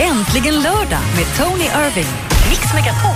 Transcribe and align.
Äntligen 0.00 0.54
lördag 0.54 1.00
med 1.16 1.24
Tony 1.36 1.64
Irving. 1.64 2.12
Mix 2.50 2.74
Megapol. 2.74 3.10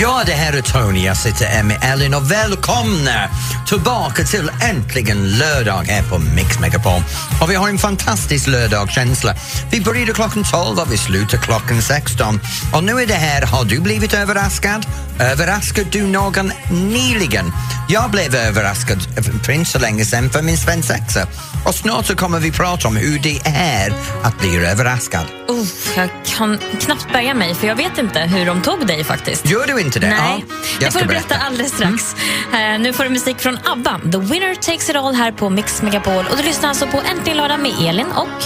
Ja, 0.00 0.22
det 0.26 0.32
här 0.32 0.52
är 0.52 0.62
Tony. 0.62 1.04
Jag 1.06 1.16
sitter 1.16 1.46
här 1.46 1.62
med 1.62 1.78
Ellen 1.82 2.14
och 2.14 2.30
välkomna 2.30 3.28
tillbaka 3.68 4.24
till 4.24 4.50
Äntligen 4.70 5.38
lördag 5.38 5.82
här 5.82 6.02
på 6.02 6.18
Mix 6.18 6.58
Megapol. 6.60 7.02
Och 7.42 7.50
vi 7.50 7.54
har 7.54 7.68
en 7.68 7.78
fantastisk 7.78 8.46
lördagskänsla. 8.46 9.34
Vi 9.70 9.80
började 9.80 10.12
klockan 10.12 10.44
12 10.44 10.78
och 10.78 10.92
vi 10.92 10.98
slutar 10.98 11.38
klockan 11.38 11.82
16. 11.82 12.40
Och 12.74 12.84
nu 12.84 12.92
är 12.92 13.06
det 13.06 13.14
här, 13.14 13.42
har 13.42 13.64
du 13.64 13.80
blivit 13.80 14.14
överraskad? 14.14 14.86
Överraskade 15.20 15.88
du 15.90 16.06
någon 16.06 16.52
nyligen? 16.70 17.52
Jag 17.88 18.10
blev 18.10 18.34
överraskad 18.34 18.98
för 19.44 19.52
inte 19.52 19.70
så 19.70 19.78
länge 19.78 20.04
sedan 20.04 20.30
för 20.30 20.42
min 20.42 20.56
svensexa. 20.56 21.26
Och 21.66 21.74
snart 21.74 22.06
så 22.06 22.16
kommer 22.16 22.40
vi 22.40 22.52
prata 22.52 22.88
om 22.88 22.96
hur 22.96 23.18
det 23.18 23.40
är 23.44 23.92
att 24.22 24.38
bli 24.40 24.66
överraskad. 24.66 25.26
Uh, 25.50 25.66
jag 25.96 26.08
kan 26.24 26.58
knappt 26.80 27.12
bärga 27.12 27.34
mig, 27.34 27.54
för 27.54 27.66
jag 27.66 27.76
vet 27.76 27.98
inte 27.98 28.20
hur 28.20 28.46
de 28.46 28.62
tog 28.62 28.86
dig 28.86 29.04
faktiskt. 29.04 29.50
Gör 29.50 29.66
du 29.66 29.80
inte 29.80 30.00
det? 30.00 30.08
Nej, 30.08 30.44
Ja, 30.48 30.54
det 30.78 30.84
jag 30.84 30.92
får 30.92 31.00
ska 31.00 31.08
du 31.08 31.14
berätta 31.14 31.34
alldeles 31.36 31.72
strax. 31.72 32.16
Eh, 32.52 32.78
nu 32.80 32.92
får 32.92 33.04
du 33.04 33.10
musik 33.10 33.40
från 33.40 33.58
ABBA. 33.64 34.00
The 34.12 34.18
winner 34.18 34.54
takes 34.54 34.90
it 34.90 34.96
all 34.96 35.14
här 35.14 35.32
på 35.32 35.50
Mix 35.50 35.82
Megapol. 35.82 36.26
Och 36.30 36.36
du 36.36 36.42
lyssnar 36.42 36.68
alltså 36.68 36.86
på 36.86 37.00
Äntligen 37.10 37.36
lördag 37.36 37.60
med 37.60 37.72
Elin 37.88 38.06
och... 38.06 38.44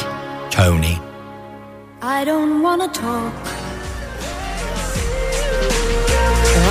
Tony. 0.50 0.96
I 2.02 2.24
don't 2.24 2.62
wanna 2.62 2.88
talk. 2.88 3.67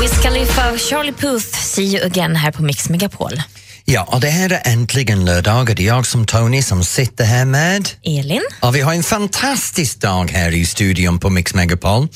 Wiz 0.02 0.12
Khalifa 0.24 0.72
och 0.72 0.80
Charlie 0.80 1.12
Puth, 1.14 1.46
See 1.64 1.84
you 1.84 2.06
again 2.06 2.36
här 2.36 2.52
på 2.52 2.64
Mix 2.64 2.90
Megapol. 2.90 3.42
Ja, 3.86 4.04
och 4.04 4.22
det 4.22 4.30
här 4.30 4.50
är 4.50 4.62
äntligen 4.72 5.26
lördag. 5.26 5.76
Det 5.76 5.84
är 5.84 5.88
jag 5.88 6.06
som 6.08 6.26
Tony 6.26 6.62
som 6.62 6.84
sitter 6.84 7.26
här 7.26 7.46
med. 7.46 7.90
Elin? 8.04 8.42
Och 8.60 8.76
vi 8.76 8.82
har 8.82 8.94
en 8.94 9.04
fantastisk 9.04 10.00
dag 10.00 10.32
här 10.32 10.52
i 10.54 10.66
studion 10.66 11.20
på 11.20 11.30
Mix 11.30 11.54
Megapol. 11.54 12.08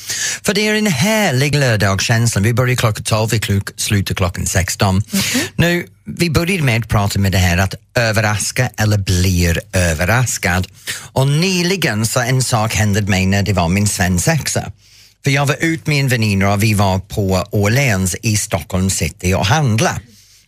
För 0.42 0.54
det 0.54 0.66
är 0.68 0.74
en 0.74 0.86
härlig 0.86 1.54
lördagskänsla. 1.54 2.40
Vi 2.40 2.54
börjar 2.54 2.76
klockan 2.76 3.04
12, 3.04 3.30
vi 3.30 3.38
klok- 3.38 3.72
slutar 3.76 4.14
klockan 4.14 4.46
16. 4.46 5.02
Nu, 5.56 5.86
vi 6.04 6.30
började 6.30 6.62
med 6.62 6.80
att 6.82 6.88
prata 6.88 7.18
med 7.18 7.32
det 7.32 7.38
här 7.38 7.58
att 7.58 7.74
överraska 7.94 8.70
eller 8.76 8.98
blir 8.98 9.60
överraskad. 9.72 10.66
Och 11.12 11.28
nyligen 11.28 12.06
så 12.06 12.20
en 12.20 12.42
sak 12.42 12.74
hände 12.74 13.02
mig 13.02 13.26
när 13.26 13.42
det 13.42 13.52
var 13.52 13.68
min 13.68 13.88
svensexa. 13.88 14.72
För 15.24 15.30
jag 15.30 15.46
var 15.46 15.56
ute 15.60 15.90
med 15.90 16.00
en 16.00 16.08
väninna 16.08 16.52
och 16.52 16.62
vi 16.62 16.74
var 16.74 16.98
på 16.98 17.46
Åhléns 17.50 18.16
i 18.22 18.36
Stockholm 18.36 18.90
city 18.90 19.34
och 19.34 19.46
handla. 19.46 20.00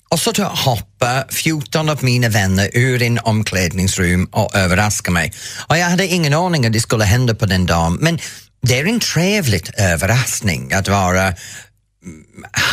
Och 0.09 0.21
så 0.21 0.33
hoppar 0.43 1.33
14 1.33 1.89
av 1.89 2.05
mina 2.05 2.29
vänner 2.29 2.71
ur 2.73 3.03
en 3.03 3.19
omklädningsrum 3.19 4.29
och 4.33 4.55
överraskar 4.55 5.13
mig. 5.13 5.33
Och 5.69 5.79
jag 5.79 5.87
hade 5.87 6.07
ingen 6.07 6.35
aning 6.35 6.67
att 6.67 6.73
det 6.73 6.81
skulle 6.81 7.05
hända 7.05 7.35
på 7.35 7.47
den 7.47 7.67
dagen 7.67 7.99
men 8.01 8.19
det 8.67 8.79
är 8.79 8.87
en 8.87 9.01
trevlig 9.01 9.71
överraskning 9.77 10.73
att 10.73 10.89
vara 10.89 11.35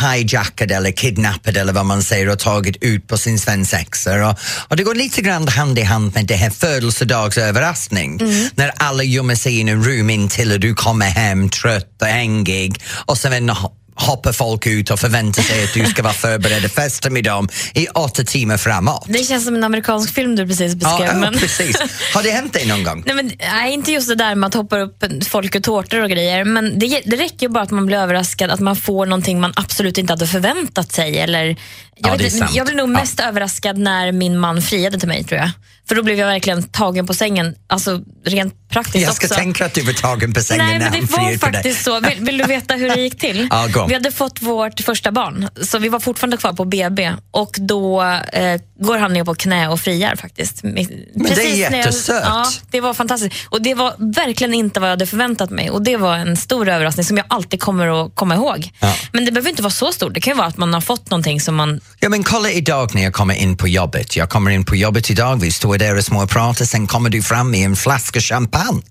hijackad 0.02 0.70
eller 0.70 0.92
kidnappad 0.92 1.56
eller 1.56 1.72
vad 1.72 1.86
man 1.86 2.02
säger 2.02 2.28
och 2.28 2.38
tagit 2.38 2.76
ut 2.80 3.08
på 3.08 3.18
sin 3.18 3.38
svensexa. 3.38 4.28
Och, 4.28 4.38
och 4.68 4.76
det 4.76 4.82
går 4.82 4.94
lite 4.94 5.22
grann 5.22 5.48
hand 5.48 5.78
i 5.78 5.82
hand 5.82 6.14
med 6.14 6.26
det 6.26 6.34
här 6.34 6.50
födelsedagsöverraskning. 6.50 8.20
När 8.54 8.72
alla 8.76 9.02
gömmer 9.02 9.34
sig 9.34 9.58
i 9.58 9.60
en 9.60 9.84
rum 9.84 10.10
intill 10.10 10.52
och 10.52 10.60
du 10.60 10.74
kommer 10.74 11.06
hem 11.06 11.48
trött 11.48 12.02
och 12.02 12.06
hängig. 12.06 12.82
Och 13.06 13.18
sen 13.18 13.50
hoppar 13.94 14.32
folk 14.32 14.66
ut 14.66 14.90
och 14.90 15.00
förväntar 15.00 15.42
sig 15.42 15.64
att 15.64 15.74
du 15.74 15.84
ska 15.86 16.02
vara 16.02 16.12
förberedd 16.12 16.64
och 16.64 16.70
festa 16.70 17.10
med 17.10 17.24
dem 17.24 17.48
i 17.74 17.86
åtta 17.86 18.24
timmar 18.24 18.56
framåt. 18.56 19.04
Det 19.08 19.18
känns 19.24 19.44
som 19.44 19.54
en 19.54 19.64
amerikansk 19.64 20.14
film 20.14 20.36
du 20.36 20.46
precis 20.46 20.72
Ja, 20.72 20.76
beskrev. 20.98 21.06
ja, 21.08 21.14
men... 21.30 21.32
precis. 21.38 21.76
Har 22.14 22.22
det 22.22 22.30
hänt 22.30 22.52
dig 22.52 22.66
någon 22.66 22.84
gång? 22.84 23.02
Nej, 23.06 23.14
men, 23.16 23.32
nej, 23.38 23.72
inte 23.72 23.92
just 23.92 24.08
det 24.08 24.14
där 24.14 24.34
med 24.34 24.46
att 24.48 24.54
hoppa 24.54 24.78
upp 24.78 25.04
folk 25.28 25.54
ur 25.54 25.60
tårtor 25.60 26.02
och 26.02 26.10
grejer. 26.10 26.44
Men 26.44 26.78
det, 26.78 27.02
det 27.06 27.16
räcker 27.16 27.46
ju 27.46 27.48
bara 27.48 27.62
att 27.64 27.70
man 27.70 27.86
blir 27.86 27.96
överraskad, 27.98 28.50
att 28.50 28.60
man 28.60 28.76
får 28.76 29.06
någonting 29.06 29.40
man 29.40 29.52
absolut 29.56 29.98
inte 29.98 30.12
hade 30.12 30.26
förväntat 30.26 30.92
sig. 30.92 31.18
Eller, 31.18 31.44
jag, 31.44 31.56
Ja, 31.96 32.16
vet 32.16 32.54
jag 32.54 32.66
blev 32.66 32.76
nog 32.76 32.88
Ja. 32.88 32.92
mest 33.00 33.20
överraskad 33.20 33.78
när 33.78 34.12
min 34.12 34.38
man 34.38 34.62
friade 34.62 34.98
till 34.98 35.08
mig 35.08 35.24
tror 35.24 35.40
jag. 35.40 35.50
För 35.88 35.94
då 35.94 36.02
blev 36.02 36.18
jag 36.18 36.26
verkligen 36.26 36.62
tagen 36.62 37.06
på 37.06 37.14
sängen, 37.14 37.54
alltså 37.66 38.00
rent 38.24 38.68
praktiskt 38.68 39.04
Jag 39.06 39.14
ska 39.14 39.26
också. 39.26 39.34
tänka 39.34 39.64
att 39.66 39.74
du 39.74 39.82
var 39.82 39.92
tagen 39.92 40.32
på 40.32 40.40
sängen 40.40 40.66
Nej, 40.66 40.78
när 40.78 40.90
men 40.90 41.00
det 41.00 41.06
han 41.16 41.24
var 41.24 41.24
på 41.24 41.28
dig. 41.28 41.38
faktiskt 41.38 41.84
så. 41.84 42.00
Vill, 42.00 42.18
vill 42.20 42.38
du 42.38 42.44
veta 42.44 42.74
hur 42.74 42.88
det 42.88 43.00
gick 43.00 43.18
till? 43.18 43.48
Ja, 43.50 43.66
gå. 43.72 43.86
Vi 43.86 43.94
hade 43.94 44.10
fått 44.12 44.42
vårt 44.42 44.80
första 44.80 45.12
barn, 45.12 45.48
så 45.62 45.78
vi 45.78 45.88
var 45.88 46.00
fortfarande 46.00 46.36
kvar 46.36 46.52
på 46.52 46.64
BB. 46.64 47.12
Och 47.30 47.56
då 47.60 48.02
eh, 48.32 48.60
går 48.80 48.98
han 48.98 49.12
ner 49.12 49.24
på 49.24 49.34
knä 49.34 49.68
och 49.68 49.80
friar 49.80 50.16
faktiskt. 50.16 50.62
Men 50.62 50.74
det 51.14 51.30
är 51.44 51.54
jättesött. 51.56 52.22
Ja, 52.24 52.46
det 52.70 52.80
var 52.80 52.94
fantastiskt. 52.94 53.34
Och 53.48 53.62
det 53.62 53.74
var 53.74 53.94
verkligen 54.14 54.54
inte 54.54 54.80
vad 54.80 54.88
jag 54.88 54.92
hade 54.92 55.06
förväntat 55.06 55.50
mig. 55.50 55.70
Och 55.70 55.82
det 55.82 55.96
var 55.96 56.16
en 56.16 56.36
stor 56.36 56.68
överraskning 56.68 57.04
som 57.04 57.16
jag 57.16 57.26
alltid 57.28 57.60
kommer 57.60 58.04
att 58.06 58.14
komma 58.14 58.34
ihåg. 58.34 58.70
Ja. 58.80 58.94
Men 59.12 59.24
det 59.24 59.32
behöver 59.32 59.50
inte 59.50 59.62
vara 59.62 59.70
så 59.70 59.92
stort. 59.92 60.14
Det 60.14 60.20
kan 60.20 60.32
ju 60.32 60.36
vara 60.38 60.46
att 60.48 60.56
man 60.56 60.74
har 60.74 60.80
fått 60.80 61.10
någonting 61.10 61.40
som 61.40 61.54
man... 61.54 61.80
Ja 62.00 62.08
men 62.08 62.22
kolla 62.24 62.50
idag 62.50 62.94
när 62.94 63.02
jag 63.02 63.12
kommer 63.12 63.34
in 63.34 63.56
på 63.56 63.68
jobbet. 63.68 64.16
Jag 64.16 64.28
kommer 64.30 64.50
in 64.50 64.64
på 64.64 64.76
jobbet 64.76 65.10
idag, 65.10 65.40
vi 65.40 65.52
står 65.52 65.71
där 65.78 65.96
och 65.96 66.04
småpratar, 66.04 66.64
sen 66.64 66.86
kommer 66.86 67.10
du 67.10 67.22
fram 67.22 67.50
med 67.50 67.60
en 67.60 67.76
flaska 67.76 68.20
champagne. 68.20 68.82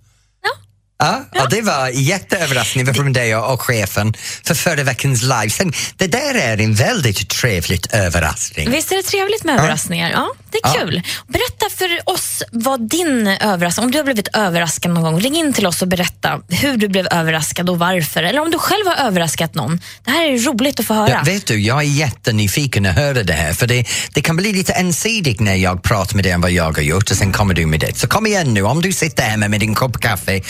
Ja, 1.01 1.25
och 1.43 1.49
det 1.49 1.61
var 1.61 1.89
jätteöverraskning 1.89 2.93
från 2.93 3.13
dig 3.13 3.35
och, 3.35 3.53
och 3.53 3.61
chefen 3.61 4.13
för 4.43 4.55
förra 4.55 4.83
veckans 4.83 5.21
live. 5.21 5.71
Det 5.97 6.07
där 6.07 6.35
är 6.35 6.57
en 6.61 6.73
väldigt 6.73 7.29
trevlig 7.29 7.81
överraskning. 7.91 8.71
Visst 8.71 8.91
är 8.91 8.95
det 8.95 9.03
trevligt 9.03 9.43
med 9.43 9.59
överraskningar? 9.59 10.11
Ja, 10.11 10.27
det 10.51 10.57
är 10.57 10.61
Ja. 10.63 10.73
kul. 10.79 11.01
Berätta 11.27 11.65
för 11.77 12.09
oss 12.09 12.43
vad 12.51 12.89
din 12.89 13.27
överraskning, 13.27 13.85
om 13.85 13.91
du 13.91 13.97
har 13.97 14.05
blivit 14.05 14.27
överraskad 14.33 14.91
någon 14.91 15.03
gång, 15.03 15.19
ring 15.19 15.35
in 15.35 15.53
till 15.53 15.67
oss 15.67 15.81
och 15.81 15.87
berätta 15.87 16.41
hur 16.49 16.77
du 16.77 16.87
blev 16.87 17.07
överraskad 17.11 17.69
och 17.69 17.79
varför. 17.79 18.23
Eller 18.23 18.39
om 18.41 18.51
du 18.51 18.57
själv 18.59 18.85
har 18.87 19.05
överraskat 19.07 19.55
någon. 19.55 19.81
Det 20.03 20.11
här 20.11 20.25
är 20.29 20.37
roligt 20.37 20.79
att 20.79 20.85
få 20.85 20.93
höra. 20.93 21.09
Ja, 21.09 21.21
vet 21.25 21.45
du, 21.45 21.59
jag 21.61 21.77
är 21.77 21.81
jättenyfiken 21.87 22.85
att 22.85 22.95
höra 22.95 23.23
det 23.23 23.33
här 23.33 23.53
för 23.53 23.67
det, 23.67 23.85
det 24.13 24.21
kan 24.21 24.35
bli 24.35 24.53
lite 24.53 24.73
ensidigt 24.73 25.39
när 25.39 25.55
jag 25.55 25.83
pratar 25.83 26.15
med 26.15 26.25
dig 26.25 26.35
om 26.35 26.41
vad 26.41 26.51
jag 26.51 26.75
har 26.77 26.81
gjort 26.83 27.11
och 27.11 27.17
sen 27.17 27.31
kommer 27.33 27.53
du 27.53 27.65
med 27.65 27.79
det. 27.79 27.97
Så 27.97 28.07
kom 28.07 28.25
igen 28.27 28.53
nu, 28.53 28.61
om 28.61 28.81
du 28.81 28.93
sitter 28.93 29.23
hemma 29.23 29.47
med 29.47 29.59
din 29.59 29.75
kopp 29.75 29.99
kaffe, 30.01 30.41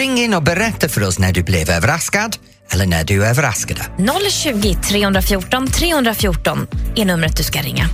ring 0.00 0.18
in 0.18 0.34
och 0.34 0.42
berätta 0.42 0.88
för 0.88 1.02
oss 1.02 1.18
när 1.18 1.32
du 1.32 1.42
blev 1.42 1.70
överraskad 1.70 2.36
eller 2.72 2.86
när 2.86 3.04
du 3.04 3.26
överraskade. 3.26 3.82
020 4.30 4.74
314 4.88 5.66
314 5.66 6.66
är 6.96 7.04
numret 7.04 7.36
du 7.36 7.42
ska 7.42 7.62
ringa. 7.62 7.86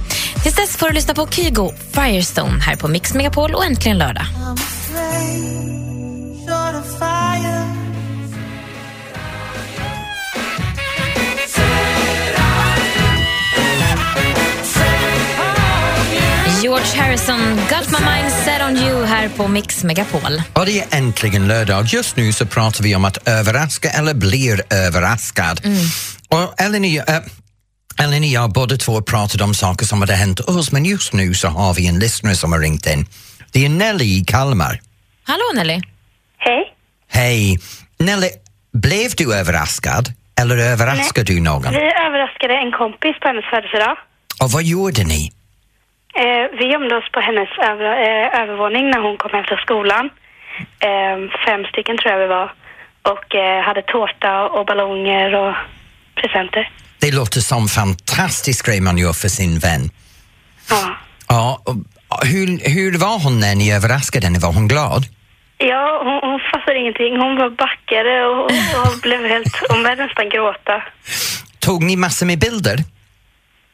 Tills 0.43 0.55
dess 0.55 0.77
får 0.77 0.89
du 0.89 0.95
lyssna 0.95 1.15
på 1.15 1.27
Kygo 1.27 1.73
Firestone 1.93 2.61
här 2.61 2.77
på 2.77 2.89
Mix 2.89 3.15
Megapol 3.15 3.55
och 3.55 3.65
äntligen 3.65 3.99
lördag. 3.99 4.27
George 16.67 17.01
Harrison, 17.01 17.41
Got 17.57 17.91
My 17.91 18.07
Mind 18.07 18.33
Set 18.33 18.63
On 18.63 18.77
You 18.77 19.05
här 19.05 19.29
på 19.29 19.49
Mix 19.49 19.85
Megapol. 19.85 20.43
Och 20.53 20.67
det 20.67 20.81
är 20.81 20.99
äntligen 20.99 21.49
lördag. 21.49 21.85
Just 21.85 22.17
nu 22.17 22.33
så 22.33 22.47
pratar 22.47 22.85
vi 22.85 22.97
om 22.97 23.05
att 23.05 23.29
överraska 23.29 23.91
eller 23.91 24.15
blir 24.15 24.63
överraskad. 24.71 25.61
Och 26.29 26.61
Ellen 26.61 26.83
och, 26.83 26.89
jag, 26.89 27.09
äh, 27.09 27.23
Ellen 28.03 28.23
och 28.23 28.29
jag 28.29 28.53
båda 28.53 28.77
två 28.77 29.03
pratade 29.03 29.45
om 29.45 29.55
saker 29.55 29.87
som 29.87 30.01
hade 30.01 30.15
hänt 30.15 30.41
oss 30.41 30.73
men 30.73 30.85
just 30.85 31.13
nu 31.13 31.35
så 31.35 31.49
har 31.49 31.75
vi 31.75 31.87
en 31.87 31.99
lyssnare 31.99 32.35
som 32.35 32.53
har 32.53 32.61
ringt 32.61 32.87
in. 32.87 33.07
Det 33.53 33.65
är 33.65 33.69
Nelly 33.69 34.05
i 34.05 34.25
Kalmar. 34.25 34.81
Hallå 35.25 35.45
Nelly. 35.55 35.81
Hej. 36.39 36.73
Hej! 37.09 37.61
Nelly, 37.99 38.29
blev 38.73 39.11
du 39.17 39.35
överraskad 39.35 40.13
eller 40.41 40.59
överraskade 40.59 41.33
du 41.33 41.41
någon? 41.41 41.73
Vi 41.73 41.91
överraskade 42.07 42.55
en 42.55 42.73
kompis 42.73 43.21
på 43.21 43.29
hennes 43.29 43.45
födelsedag. 43.51 43.97
Och 44.43 44.51
vad 44.51 44.63
gjorde 44.63 45.05
ni? 45.05 45.33
Eh, 46.23 46.59
vi 46.59 46.65
gömde 46.73 46.97
oss 46.97 47.09
på 47.13 47.21
hennes 47.21 47.49
över, 47.71 47.85
eh, 47.85 48.41
övervåning 48.43 48.91
när 48.91 49.01
hon 49.01 49.17
kom 49.17 49.31
hem 49.31 49.45
från 49.45 49.59
skolan. 49.59 50.11
Eh, 50.89 51.17
fem 51.47 51.65
stycken 51.65 51.99
tror 51.99 52.13
jag 52.13 52.21
vi 52.21 52.27
var. 52.27 52.53
Och 53.03 53.35
eh, 53.35 53.63
hade 53.65 53.83
tårta 53.83 54.49
och 54.49 54.67
ballonger 54.67 55.35
och 55.35 55.55
presenter. 56.15 56.71
Det 57.01 57.15
låter 57.15 57.41
som 57.41 57.69
fantastisk 57.69 58.67
grej 58.67 58.81
man 58.81 58.99
gör 58.99 59.13
för 59.13 59.29
sin 59.29 59.59
vän. 59.59 59.91
Ja. 60.71 60.97
Ja, 61.29 61.63
och, 61.65 61.77
och 62.09 62.27
hur, 62.27 62.47
hur 62.75 62.99
var 62.99 63.25
hon 63.25 63.41
när 63.41 63.55
ni 63.55 63.73
överraskade 63.73 64.27
henne? 64.27 64.39
Var 64.39 64.53
hon 64.53 64.69
glad? 64.69 65.03
Ja, 65.59 66.01
hon, 66.05 66.31
hon 66.31 66.41
fattade 66.53 66.79
ingenting. 66.79 67.17
Hon 67.17 67.37
bara 67.37 67.51
backade 67.51 68.25
och, 68.27 68.45
och 68.83 69.01
blev 69.03 69.27
helt... 69.27 69.57
Hon 69.69 69.83
började 69.83 70.07
nästan 70.07 70.29
gråta. 70.29 70.83
Tog 71.59 71.83
ni 71.83 71.97
massor 71.97 72.27
med 72.27 72.39
bilder? 72.39 72.79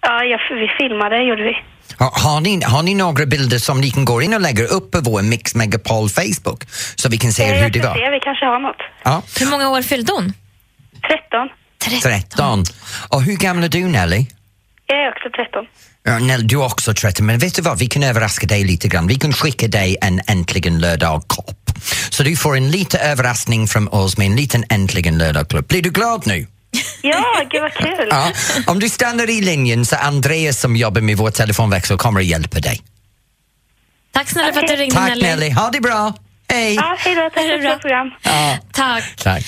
Ja, 0.01 0.25
jag, 0.25 0.41
vi 0.51 0.69
filmade, 0.79 1.23
gjorde 1.23 1.43
vi. 1.43 1.57
Har, 1.99 2.11
har, 2.31 2.41
ni, 2.41 2.63
har 2.65 2.83
ni 2.83 2.95
några 2.95 3.27
bilder 3.27 3.59
som 3.59 3.81
ni 3.81 3.91
kan 3.91 4.05
gå 4.05 4.23
in 4.23 4.35
och 4.35 4.41
lägga 4.41 4.65
upp 4.65 4.91
på 4.91 5.01
vår 5.01 5.23
Mix 5.23 5.55
Megapol 5.55 6.09
Facebook 6.09 6.65
så 6.95 7.09
vi 7.09 7.19
kan 7.19 7.33
se 7.33 7.45
hur 7.45 7.71
det 7.71 7.81
var? 7.81 7.95
se, 7.95 8.11
vi 8.11 8.21
kanske 8.21 8.45
har 8.47 8.61
något. 8.61 8.77
Ja, 9.05 9.23
Hur 9.41 9.51
många 9.51 9.69
år 9.69 9.83
fyllde 9.83 10.13
hon? 10.13 10.33
13. 11.29 11.49
13. 12.03 12.65
Och 13.09 13.23
hur 13.23 13.37
gammal 13.37 13.65
är 13.65 13.69
du 13.69 13.85
Nelly? 13.85 14.27
Jag 14.87 14.99
är 15.05 15.09
också 15.09 15.31
13. 15.31 15.67
Ja, 16.05 16.19
Nell, 16.19 16.47
du 16.49 16.55
är 16.57 16.65
också 16.65 16.95
trött, 16.95 17.21
men 17.21 17.39
vet 17.39 17.55
du 17.55 17.63
vad? 17.63 17.79
Vi 17.79 17.87
kan 17.87 18.03
överraska 18.03 18.47
dig 18.47 18.65
lite 18.65 18.89
grann. 18.89 19.07
Vi 19.07 19.15
kan 19.15 19.33
skicka 19.33 19.69
dig 19.69 19.97
en 20.01 20.21
Äntligen 20.27 20.81
lördag-kopp. 20.81 21.71
Så 22.11 22.23
du 22.23 22.37
får 22.37 22.57
en 22.57 22.71
liten 22.71 23.01
överraskning 23.01 23.69
från 23.69 23.89
oss 23.89 24.19
med 24.19 24.27
en 24.27 24.37
liten 24.37 24.65
Äntligen 24.71 25.19
lördag-klubb. 25.19 25.67
Blir 25.69 25.83
du 25.83 25.91
glad 25.91 26.27
nu? 26.27 26.47
Ja, 27.03 27.25
gud 27.51 27.61
vad 27.63 27.73
kul. 27.75 28.09
Ja. 28.11 28.33
Om 28.67 28.79
du 28.79 28.89
stannar 28.89 29.31
i 29.31 29.41
linjen 29.41 29.87
så 29.87 29.97
Andreas 29.97 30.61
som 30.61 30.77
jobbar 30.77 31.01
med 31.01 31.17
vår 31.17 31.31
telefonväxel 31.31 31.99
kommer 31.99 32.21
att 32.21 32.27
hjälpa 32.27 32.61
dig. 32.61 32.83
Tack 34.13 34.31
snälla 34.31 34.53
för 34.53 34.61
att 34.61 34.69
du 34.69 34.77
ringde 34.77 34.97
Tack 34.97 35.09
Nelly. 35.09 35.23
Nelly, 35.23 35.51
ha 35.51 35.71
det 35.71 35.81
bra! 35.81 36.15
Hej! 36.49 36.75
Ja, 36.75 36.97
hej 36.99 37.15
då. 37.15 37.21
Tack 37.35 37.45
för 37.45 37.55
ett 37.55 37.61
bra 37.63 37.77
program. 37.79 38.11
Ja. 38.23 38.59
Tack. 38.73 39.05
Tack. 39.17 39.45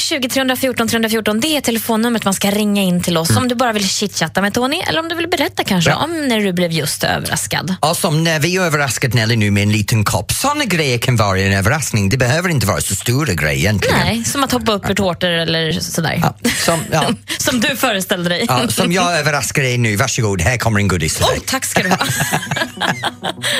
020 0.00 0.28
314 0.28 0.88
314 0.88 1.40
det 1.40 1.56
är 1.56 1.60
telefonnumret 1.60 2.24
man 2.24 2.34
ska 2.34 2.50
ringa 2.50 2.82
in 2.82 3.02
till 3.02 3.16
oss 3.16 3.36
om 3.36 3.48
du 3.48 3.54
bara 3.54 3.72
vill 3.72 3.88
chitchatta 3.88 4.42
med 4.42 4.54
Tony 4.54 4.76
eller 4.88 5.00
om 5.00 5.08
du 5.08 5.14
vill 5.14 5.28
berätta 5.28 5.64
kanske 5.64 5.90
Mm. 5.90 6.00
Ja. 6.00 6.04
om 6.22 6.28
när 6.28 6.40
du 6.40 6.52
blev 6.52 6.72
just 6.72 7.04
överraskad. 7.04 7.74
Och 7.80 7.96
som 7.96 8.24
när 8.24 8.40
vi 8.40 8.56
överraskat 8.58 9.14
Nelly 9.14 9.36
nu 9.36 9.50
med 9.50 9.62
en 9.62 9.72
liten 9.72 10.04
kopp, 10.04 10.32
såna 10.32 10.64
grejer 10.64 10.98
kan 10.98 11.16
vara 11.16 11.38
en 11.40 11.52
överraskning. 11.52 12.08
Det 12.08 12.16
behöver 12.16 12.48
inte 12.48 12.66
vara 12.66 12.80
så 12.80 12.94
stora 12.94 13.32
grejer 13.34 13.58
egentligen. 13.58 13.98
Nej, 13.98 14.24
som 14.24 14.44
att 14.44 14.52
hoppa 14.52 14.72
upp 14.72 14.90
ur 14.90 14.94
tårtor 14.94 15.30
eller 15.30 15.72
sådär. 15.72 16.18
Ja, 16.22 16.34
som, 16.64 16.80
ja, 16.92 17.10
Som 17.38 17.60
du 17.60 17.76
föreställde 17.76 18.28
dig. 18.28 18.44
ja, 18.48 18.68
som 18.68 18.92
jag 18.92 19.18
överraskar 19.18 19.62
dig 19.62 19.78
nu, 19.78 19.96
varsågod, 19.96 20.40
här 20.40 20.56
kommer 20.58 20.80
en 20.80 20.88
godis 20.88 21.14
till 21.14 21.24
Oh, 21.24 21.30
dig. 21.30 21.40
tack 21.46 21.64
ska 21.64 21.82
du 21.82 21.88
ha. 21.88 21.98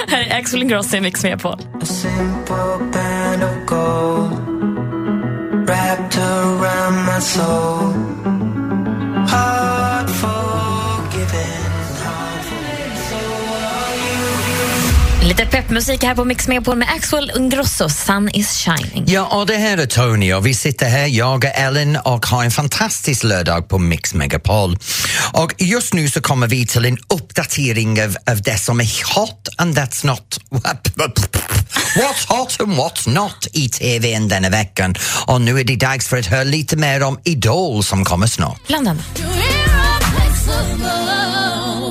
Här 0.08 0.19
är 0.20 0.38
Axel 0.38 0.62
Ingrosso 0.62 0.96
i 0.96 1.00
Mix 1.00 1.22
med 1.22 1.42
på. 1.42 1.58
Band 2.78 3.42
of 3.42 3.66
gold 3.66 4.32
wrapped 5.69 6.16
around 6.16 6.96
my 7.10 7.19
soul. 7.19 7.92
Heart 9.32 10.08
forgiven, 10.22 11.68
Lite 15.28 15.46
peppmusik 15.46 16.04
här 16.04 16.14
på 16.14 16.25
Mix 16.25 16.46
på 16.64 16.75
med 16.75 16.88
Axel 16.88 17.32
Ingrosso, 17.36 17.88
Sun 17.88 18.30
is 18.32 18.56
shining. 18.56 19.04
Ja, 19.06 19.38
och 19.38 19.46
det 19.46 19.56
här 19.56 19.78
är 19.78 19.86
Tony 19.86 20.32
och 20.32 20.46
vi 20.46 20.54
sitter 20.54 20.88
här, 20.88 21.06
jag 21.06 21.44
och 21.44 21.44
Ellen 21.44 21.96
och 21.96 22.26
har 22.26 22.44
en 22.44 22.50
fantastisk 22.50 23.25
lördag 23.25 23.69
på 23.69 23.78
Mix 23.78 24.14
Megapol. 24.14 24.78
Och 25.32 25.54
just 25.58 25.94
nu 25.94 26.08
så 26.08 26.20
kommer 26.20 26.46
vi 26.46 26.66
till 26.66 26.84
en 26.84 26.98
uppdatering 27.08 28.02
av, 28.02 28.16
av 28.30 28.42
det 28.42 28.58
som 28.58 28.80
är 28.80 29.14
hot 29.14 29.48
and 29.56 29.78
that's 29.78 30.06
not 30.06 30.38
what's 31.96 32.28
hot 32.28 32.60
and 32.60 32.72
what's 32.72 33.08
not 33.08 33.46
i 33.52 33.69
TVn 33.69 34.28
denna 34.28 34.48
veckan. 34.50 34.94
Och 35.26 35.40
nu 35.40 35.60
är 35.60 35.64
det 35.64 35.76
dags 35.76 36.08
för 36.08 36.16
att 36.16 36.26
höra 36.26 36.44
lite 36.44 36.76
mer 36.76 37.02
om 37.02 37.19
Idol 37.24 37.84
som 37.84 38.04
kommer 38.04 38.26
snart. 38.26 38.66
Bland 38.66 38.88
annat. 38.88 39.22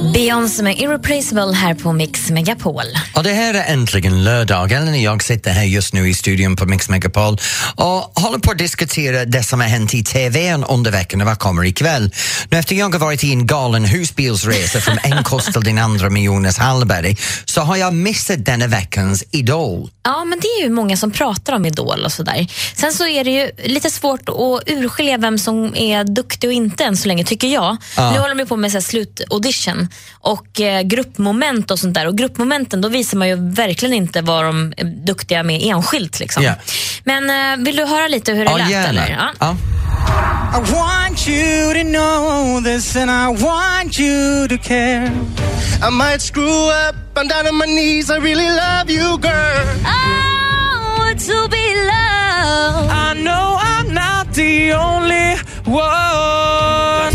Beyoncé 0.02 0.64
med 0.64 0.80
Irreplaceable 0.80 1.54
här 1.56 1.74
på 1.74 1.94
Mix 1.94 2.30
Megapol. 2.30 2.84
Och 3.16 3.24
det 3.24 3.34
här 3.34 3.54
är 3.54 3.74
äntligen 3.74 4.24
lördag. 4.24 4.72
Ellen 4.72 4.90
och 4.90 4.98
jag 4.98 5.24
sitter 5.24 5.52
här 5.52 5.64
just 5.64 5.94
nu 5.94 6.10
i 6.10 6.14
studion 6.14 6.56
på 6.56 6.66
Mix 6.66 6.90
Megapol 6.90 7.38
och 7.76 8.22
håller 8.22 8.40
på 8.40 8.52
att 8.52 8.58
diskutera 8.58 9.26
det 9.26 9.44
som 9.44 9.60
har 9.60 9.68
hänt 9.68 9.94
i 9.94 10.04
TVn 10.04 10.64
under 10.64 10.92
veckan 10.92 11.22
och 11.22 11.28
vad 11.28 11.40
kommer 11.40 11.66
ikväll. 11.66 12.12
Nu 12.50 12.58
efter 12.58 12.76
jag 12.76 12.90
har 12.90 13.00
varit 13.00 13.24
i 13.24 13.32
en 13.32 13.48
galen 13.48 13.86
husbilsresa 13.86 14.82
från 14.82 14.98
en 15.04 15.24
kust 15.24 15.54
till 15.54 15.64
den 15.64 15.78
andra 15.78 16.10
med 16.10 16.24
Jonas 16.24 16.58
Hallberg 16.58 17.18
så 17.46 17.62
har 17.62 17.76
jag 17.76 17.94
missat 17.94 18.46
denna 18.46 18.68
veckans 18.68 19.24
Idol. 19.32 19.90
Ja, 20.04 20.26
men 20.26 20.40
det 20.40 20.48
är 20.48 20.64
ju 20.64 20.70
många 20.70 20.98
som 20.98 21.12
pratar 21.12 21.54
om 21.54 21.66
Idol 21.66 22.06
och 22.06 22.12
sådär. 22.12 22.48
Sen 22.76 22.94
så 22.94 23.08
är 23.08 23.24
det 23.24 23.32
ju 23.32 23.52
lite 23.64 23.90
svårt 23.90 24.30
att 24.30 24.70
urskilja 24.70 25.18
vem 25.18 25.38
som 25.38 25.76
är 25.76 26.04
duktig 26.04 26.50
och 26.50 26.54
inte 26.54 26.84
än 26.84 26.98
så 26.98 27.08
länge, 27.08 27.24
tycker 27.24 27.48
jag. 27.48 27.78
Nu 27.98 28.04
håller 28.04 28.30
de 28.36 28.40
ju 28.40 28.46
på 28.46 28.56
med 28.56 28.72
så 28.72 28.78
här 28.78 28.82
slutaudition 28.82 29.87
och 30.20 30.62
eh, 30.62 30.82
gruppmoment 30.82 31.72
och 31.72 31.80
sånt 31.80 31.94
där. 31.94 32.08
Och 32.08 32.18
gruppmomenten, 32.18 32.82
då 32.82 32.90
visar 32.90 33.18
man 33.18 33.28
ju 33.28 33.36
verkligen 33.52 33.94
inte 33.94 34.22
vad 34.22 34.44
de 34.46 34.74
är 34.78 34.84
duktiga 34.84 35.44
med 35.44 35.60
enskilt. 35.64 36.20
Liksom. 36.20 36.44
Ja. 36.44 36.54
Men 37.04 37.30
eh, 37.30 37.66
vill 37.66 37.76
du 37.76 37.86
höra 37.86 38.08
lite 38.08 38.32
hur 38.34 38.46
det 38.46 38.52
Ja, 38.52 38.58
lät? 38.58 38.90
Eller? 38.90 39.08
gärna. 39.10 39.30
Ja. 39.40 39.46
Ja. 39.48 39.56
I 40.58 40.72
want 40.74 41.28
you 41.28 41.74
to 41.74 41.84
know 41.84 42.62
this 42.64 42.96
and 42.96 43.12
I 43.12 43.44
want 43.44 44.00
you 44.00 44.48
to 44.48 44.58
care. 44.64 45.12
I 45.88 45.90
might 45.92 46.22
screw 46.22 46.70
up, 46.70 46.96
I'm 47.16 47.28
down 47.28 47.48
on 47.48 47.56
my 47.58 47.66
knees, 47.66 48.10
I 48.10 48.18
really 48.20 48.50
love 48.50 48.90
you, 48.90 49.18
girl. 49.18 49.68
to 51.18 51.48
be 51.50 51.76
loved. 51.76 52.92
I 52.92 53.14
know 53.16 53.58
I'm 53.60 53.92
not 53.94 54.32
the 54.34 54.72
only 54.74 55.36
one. 55.66 57.14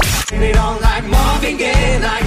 Like 0.82 1.04
Marvin 1.04 1.56
Gaye, 1.56 1.98
like 2.00 2.24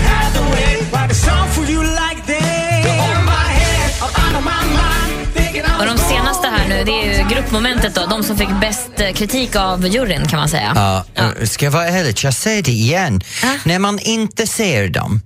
But 5.77 5.89
I'm 5.91 5.97
senaste 6.25 6.47
här 6.47 6.69
nu, 6.69 6.83
det 6.83 6.91
är 6.91 7.17
ju 7.17 7.29
gruppmomentet 7.29 7.95
då. 7.95 8.05
De 8.05 8.23
som 8.23 8.37
fick 8.37 8.49
bäst 8.61 8.89
eh, 8.97 9.13
kritik 9.13 9.55
av 9.55 9.87
juryn 9.87 10.27
kan 10.27 10.39
man 10.39 10.49
säga. 10.49 10.71
Ja, 10.75 11.05
eh, 11.15 11.45
Ska 11.45 11.65
jag 11.65 11.71
vara 11.71 11.87
ärlig, 11.87 12.15
jag 12.23 12.33
säger 12.33 12.63
det 12.63 12.71
igen. 12.71 13.21
När 13.63 13.79
man 13.79 13.99
inte 13.99 14.47
ser 14.47 14.87
dem, 14.87 15.21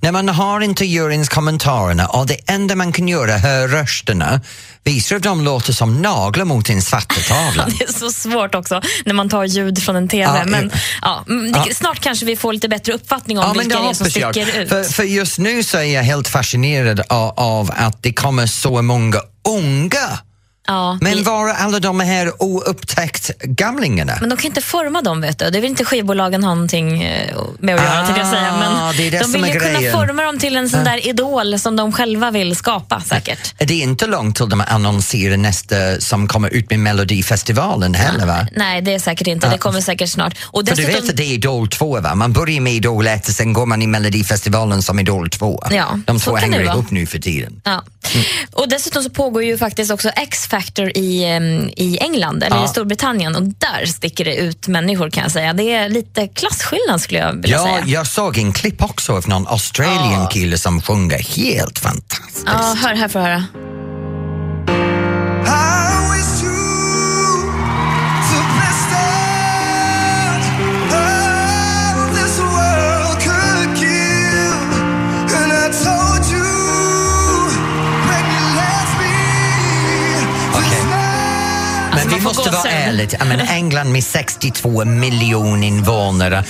när 0.00 0.12
man 0.12 0.28
har 0.28 0.60
inte 0.60 0.84
juryns 0.84 1.28
kommentarerna 1.28 2.06
och 2.06 2.26
det 2.26 2.36
enda 2.46 2.74
man 2.74 2.92
kan 2.92 3.08
göra 3.08 3.34
är 3.34 3.38
höra 3.38 3.80
rösterna, 3.80 4.40
visar 4.84 5.16
att 5.16 5.22
de 5.22 5.44
låter 5.44 5.72
som 5.72 6.02
naglar 6.02 6.44
mot 6.44 6.70
en 6.70 6.82
svarta 6.82 7.14
tavla. 7.28 7.66
Det 7.78 7.84
är 7.84 7.92
så 7.92 8.10
svårt 8.10 8.54
också 8.54 8.80
när 9.04 9.14
man 9.14 9.28
tar 9.28 9.44
ljud 9.44 9.82
från 9.82 9.96
en 9.96 10.08
TV. 10.08 10.38
Ja, 10.38 10.44
men 10.46 10.70
ja. 10.72 11.24
ja, 11.28 11.34
mm, 11.34 11.52
det, 11.52 11.74
snart 11.74 12.00
kanske 12.00 12.26
vi 12.26 12.36
får 12.36 12.52
lite 12.52 12.68
bättre 12.68 12.92
uppfattning 12.92 13.38
om 13.38 13.58
vilka 13.58 13.78
det 13.78 13.88
är 13.88 13.94
som 13.94 14.06
sticker 14.06 14.58
ut. 14.58 14.68
För, 14.68 14.82
för 14.84 15.04
just 15.04 15.38
nu 15.38 15.62
så 15.62 15.78
är 15.78 15.82
jag 15.82 16.02
helt 16.02 16.28
fascinerad 16.28 17.00
av, 17.08 17.34
av 17.36 17.70
att 17.76 18.02
det 18.02 18.12
kommer 18.12 18.46
så 18.46 18.82
många 18.82 19.20
unga. 19.48 20.18
Ja, 20.66 20.98
Men 21.00 21.16
vi- 21.16 21.22
var 21.22 21.48
är 21.48 21.54
alla 21.54 21.80
de 21.80 22.00
här 22.00 22.42
oupptäckt 22.42 23.30
gamlingarna? 23.42 24.16
men 24.20 24.28
de 24.28 24.36
kan 24.36 24.46
inte 24.46 24.60
forma 24.60 25.02
dem, 25.02 25.20
vet 25.20 25.38
du. 25.38 25.50
Det 25.50 25.60
vill 25.60 25.70
inte 25.70 25.84
skivbolagen 25.84 26.44
ha 26.44 26.54
någonting 26.54 27.02
eh, 27.02 27.36
med 27.58 27.74
att 27.74 27.80
göra, 27.80 27.92
Ah, 27.92 28.16
jag 28.18 28.26
säga. 28.30 28.56
Men 28.58 28.96
det 28.96 29.06
är 29.06 29.10
det 29.10 29.18
de 29.18 29.32
vill 29.32 29.44
ju 29.46 29.60
kunna 29.60 29.72
grejen. 29.78 29.92
forma 29.92 30.22
dem 30.22 30.38
till 30.38 30.56
en 30.56 30.68
sån 30.70 30.84
där 30.84 31.06
idol 31.08 31.58
som 31.58 31.76
de 31.76 31.92
själva 31.92 32.30
vill 32.30 32.56
skapa, 32.56 33.00
säkert. 33.00 33.54
Det 33.58 33.74
är 33.74 33.82
inte 33.82 34.06
långt 34.06 34.36
till 34.36 34.48
de 34.48 34.60
annonserar 34.68 35.36
nästa 35.36 36.00
som 36.00 36.28
kommer 36.28 36.48
ut 36.48 36.70
med 36.70 36.78
Melodifestivalen 36.80 37.94
heller 37.94 38.26
va? 38.26 38.46
Nej, 38.56 38.82
det 38.82 38.94
är 38.94 38.98
säkert 38.98 39.26
inte. 39.26 39.48
Det 39.50 39.58
kommer 39.58 39.80
säkert 39.80 40.10
snart. 40.10 40.34
Och 40.42 40.68
För 40.68 40.76
du 40.76 40.82
dessutom, 40.82 41.00
vet 41.02 41.10
att 41.10 41.16
det 41.16 41.22
är 41.24 41.32
Idol 41.32 41.68
2 41.68 42.00
va? 42.00 42.14
Man 42.14 42.32
börjar 42.32 42.60
med 42.60 42.72
Idol 42.74 43.06
1 43.06 43.28
och 43.28 43.34
sen 43.34 43.52
går 43.52 43.66
man 43.66 43.82
i 43.82 43.86
Melodifestivalen 43.86 44.82
som 44.82 44.98
Idol 44.98 45.30
2. 45.30 45.62
Ja, 45.70 45.98
de 46.06 46.20
två 46.20 46.34
det 46.34 46.40
hänger 46.40 46.60
ihop 46.60 46.90
nu 46.90 47.06
för 47.06 47.18
tiden. 47.18 47.60
Ja. 47.64 47.82
Och 48.52 48.68
dessutom 48.68 49.02
så 49.02 49.10
pågår 49.10 49.42
ju 49.44 49.58
faktiskt 49.58 49.90
också 49.90 50.10
X-Factor 50.58 50.90
i, 50.96 51.24
i 51.76 51.98
England, 52.00 52.42
eller 52.42 52.56
Ja. 52.56 52.64
i 52.64 52.68
Storbritannien. 52.68 53.36
Och 53.36 53.42
där 53.42 53.86
sticker 53.86 54.24
det 54.24 54.34
ut 54.36 54.68
människor 54.68 55.10
kan 55.10 55.22
jag 55.22 55.32
säga. 55.32 55.52
Det 55.52 55.72
är 55.72 55.88
lite 55.88 56.26
klasskillnad 56.28 57.00
skulle 57.00 57.20
jag 57.20 57.32
vilja 57.32 57.56
Ja, 57.56 57.62
säga. 57.64 57.82
jag 57.86 58.06
såg 58.06 58.38
en 58.38 58.52
klipp 58.52 58.82
också 58.82 59.12
av 59.12 59.28
någon 59.28 59.46
Australian 59.48 60.28
kille 60.28 60.58
som 60.58 60.82
sjunger 60.82 61.18
helt 61.18 61.78
fantastiskt. 61.78 62.44
Ja, 62.46 62.74
hör 62.82 62.94
här 62.94 63.08
får 63.08 63.18
du 63.20 63.24
höra. 63.24 63.44
Ärliga. 83.00 83.18
Jag 83.18 83.28
menar, 83.28 83.46
England 83.54 83.92
med 83.92 84.04
62 84.04 84.84
miljoner 84.84 85.66
invånare, 85.66 86.44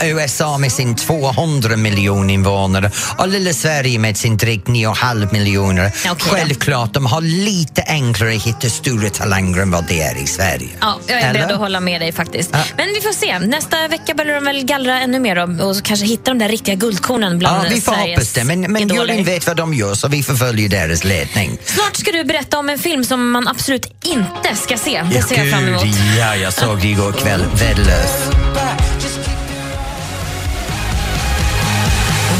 USA 0.00 0.58
med 0.58 0.72
sin 0.72 0.94
200 0.96 1.76
miljoner 1.76 2.34
invånare 2.34 2.90
och 3.18 3.28
lilla 3.28 3.52
Sverige 3.52 3.98
med 3.98 4.16
sin 4.16 4.36
drygt 4.36 4.68
9,5 4.68 5.32
miljoner. 5.32 5.92
Då. 6.08 6.14
Självklart, 6.18 6.94
de 6.94 7.06
har 7.06 7.20
lite 7.20 7.82
enklare 7.82 8.36
att 8.36 8.42
hitta 8.42 8.68
stora 8.68 9.10
talanger 9.10 9.62
än 9.62 9.70
vad 9.70 9.84
det 9.88 10.00
är 10.00 10.22
i 10.22 10.26
Sverige. 10.26 10.68
Ja, 10.80 10.98
jag 11.06 11.20
är 11.20 11.32
beredd 11.32 11.50
att 11.50 11.58
hålla 11.58 11.80
med 11.80 12.00
dig 12.00 12.12
faktiskt. 12.12 12.50
Ja. 12.52 12.64
Men 12.76 12.86
vi 12.94 13.00
får 13.00 13.12
se. 13.12 13.38
Nästa 13.38 13.88
vecka 13.88 14.14
börjar 14.14 14.34
de 14.34 14.44
väl 14.44 14.64
gallra 14.64 15.00
ännu 15.00 15.20
mer 15.20 15.62
och, 15.62 15.84
kanske 15.84 16.06
hitta 16.06 16.30
de 16.30 16.38
där 16.38 16.48
riktiga 16.48 16.74
guldkornen 16.74 17.38
bland 17.38 17.64
Ja, 17.64 17.70
vi 17.70 17.80
får 17.80 17.92
Sveriges 17.92 18.18
hoppas 18.18 18.32
det. 18.32 18.44
Men, 18.44 18.60
men 18.60 18.88
juryn 18.88 19.24
vet 19.24 19.46
vad 19.46 19.56
de 19.56 19.74
gör 19.74 19.94
så 19.94 20.08
vi 20.08 20.22
förföljer 20.22 20.68
deras 20.68 21.04
ledning. 21.04 21.58
Snart 21.64 21.96
ska 21.96 22.12
du 22.12 22.24
berätta 22.24 22.58
om 22.58 22.68
en 22.68 22.78
film 22.78 23.04
som 23.04 23.30
man 23.30 23.48
absolut 23.48 23.86
inte 24.04 24.56
ska 24.56 24.76
se. 24.76 25.02
Det 25.12 25.22
ser 25.22 25.36
jag 25.38 25.50
fram. 25.50 25.61
Gud, 25.66 25.94
ja, 26.18 26.36
jag 26.36 26.52
såg 26.52 26.80
det 26.80 26.88
igår 26.88 27.12
kväll. 27.12 27.44
Värdelös. 27.54 28.30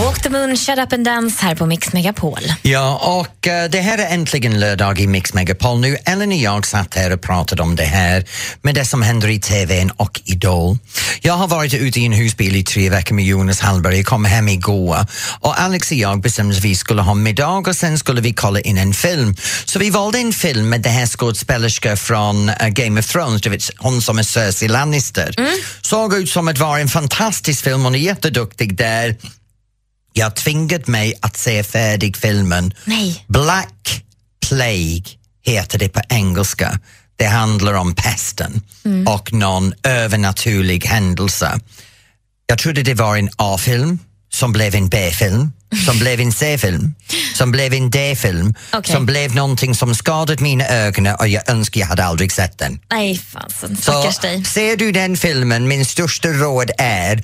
Walk 0.02 0.23
the 0.23 0.30
moon, 0.30 0.56
shut 0.56 0.78
up 0.78 0.92
and 0.92 1.04
dance 1.04 1.42
här 1.42 1.54
på 1.54 1.66
Mix 1.66 1.92
Megapol. 1.92 2.38
Ja, 2.62 3.00
och 3.21 3.49
eh, 3.49 3.71
det 3.71 3.80
här 3.80 3.99
är 3.99 4.14
äntligen 4.14 4.61
lördag 4.61 5.00
i 5.00 5.06
Mix 5.06 5.35
Megapol 5.35 5.80
nu. 5.80 5.97
Ellen 6.04 6.28
och 6.28 6.35
jag 6.35 6.66
satt 6.66 6.94
här 6.94 7.12
och 7.12 7.21
pratade 7.21 7.62
om 7.62 7.76
det 7.76 7.85
här 7.85 8.25
med 8.62 8.75
det 8.75 8.85
som 8.85 9.02
händer 9.02 9.28
i 9.28 9.40
TVn 9.40 9.90
och 9.90 10.21
Idol. 10.25 10.78
Jag 11.21 11.32
har 11.35 11.49
varit 11.49 11.75
ute 11.75 12.00
i 12.00 12.06
en 12.06 12.12
husbil 12.12 12.56
i 12.56 12.64
tre 12.64 12.90
veckor 12.90 13.14
med 13.14 13.25
Jonas 13.25 13.61
Hallberg, 13.61 14.04
kom 14.04 14.25
hem 14.25 14.49
igår 14.49 15.06
och 15.40 15.61
Alex 15.61 15.90
och 15.90 15.97
jag 15.97 16.21
bestämde 16.21 16.56
att 16.56 16.64
vi 16.64 16.76
skulle 16.76 17.02
ha 17.02 17.14
middag 17.14 17.49
och 17.49 17.76
sen 17.76 17.99
skulle 17.99 18.21
vi 18.21 18.32
kolla 18.32 18.61
in 18.61 18.78
en 18.78 18.94
film. 18.94 19.37
Så 19.64 19.78
vi 19.78 19.90
valde 19.90 20.18
en 20.18 20.32
film 20.32 20.68
med 20.68 20.80
den 20.80 20.92
här 20.92 21.06
skådespelerska 21.06 21.97
från 21.97 22.49
eh, 22.49 22.68
Game 22.68 23.00
of 23.00 23.06
Thrones, 23.06 23.42
du 23.42 23.50
vet, 23.50 23.71
hon 23.78 24.02
som 24.02 24.18
är 24.18 24.23
Cersei 24.23 24.68
Lannister. 24.68 25.35
Såg 25.82 26.14
ut 26.14 26.30
som 26.30 26.49
att 26.49 26.59
vara 26.59 26.80
en 26.80 26.88
fantastisk 26.88 27.64
film, 27.64 27.82
hon 27.82 27.94
är 27.94 27.99
jätteduktig 27.99 28.76
där. 28.76 29.16
Jag 30.12 30.37
tvingat 30.37 30.87
mig 30.87 31.14
att 31.21 31.37
se 31.37 31.62
färdig 31.62 32.16
filmen. 32.16 32.75
Nej. 32.85 33.25
Black 33.28 34.04
Plague 34.49 35.04
heter 35.42 35.78
det 35.78 35.88
på 35.88 36.00
engelska. 36.09 36.78
Det 37.16 37.26
handlar 37.26 37.75
om 37.75 37.95
pesten 37.95 38.62
och 39.07 39.33
någon 39.33 39.75
övernaturlig 39.83 40.85
händelse. 40.85 41.61
Jag 42.47 42.59
trodde 42.59 42.83
det 42.83 42.95
var 42.95 43.16
en 43.16 43.31
A-film 43.37 43.99
som 44.33 44.52
blev 44.52 44.75
en 44.75 44.88
B-film, 44.88 45.52
som 45.86 45.98
blev 45.98 46.20
en 46.20 46.32
C-film, 46.32 46.94
som 47.34 47.52
blev 47.52 47.74
en 47.74 47.90
D-film, 47.90 48.54
Okej. 48.72 48.92
som 48.94 49.06
blev 49.06 49.34
någonting 49.34 49.74
som 49.74 49.94
skadat 49.94 50.40
mina 50.40 50.68
ögon 50.68 51.06
och 51.06 51.28
jag 51.28 51.50
önskar 51.50 51.80
jag 51.80 51.86
hade 51.86 52.04
aldrig 52.04 52.32
sett 52.32 52.58
den. 52.58 52.80
Nej, 52.90 53.18
fasen. 53.32 53.76
Så 53.76 54.12
dig. 54.22 54.44
ser 54.44 54.76
du 54.76 54.92
den 54.92 55.16
filmen, 55.16 55.68
min 55.68 55.84
största 55.84 56.28
råd 56.28 56.70
är 56.78 57.22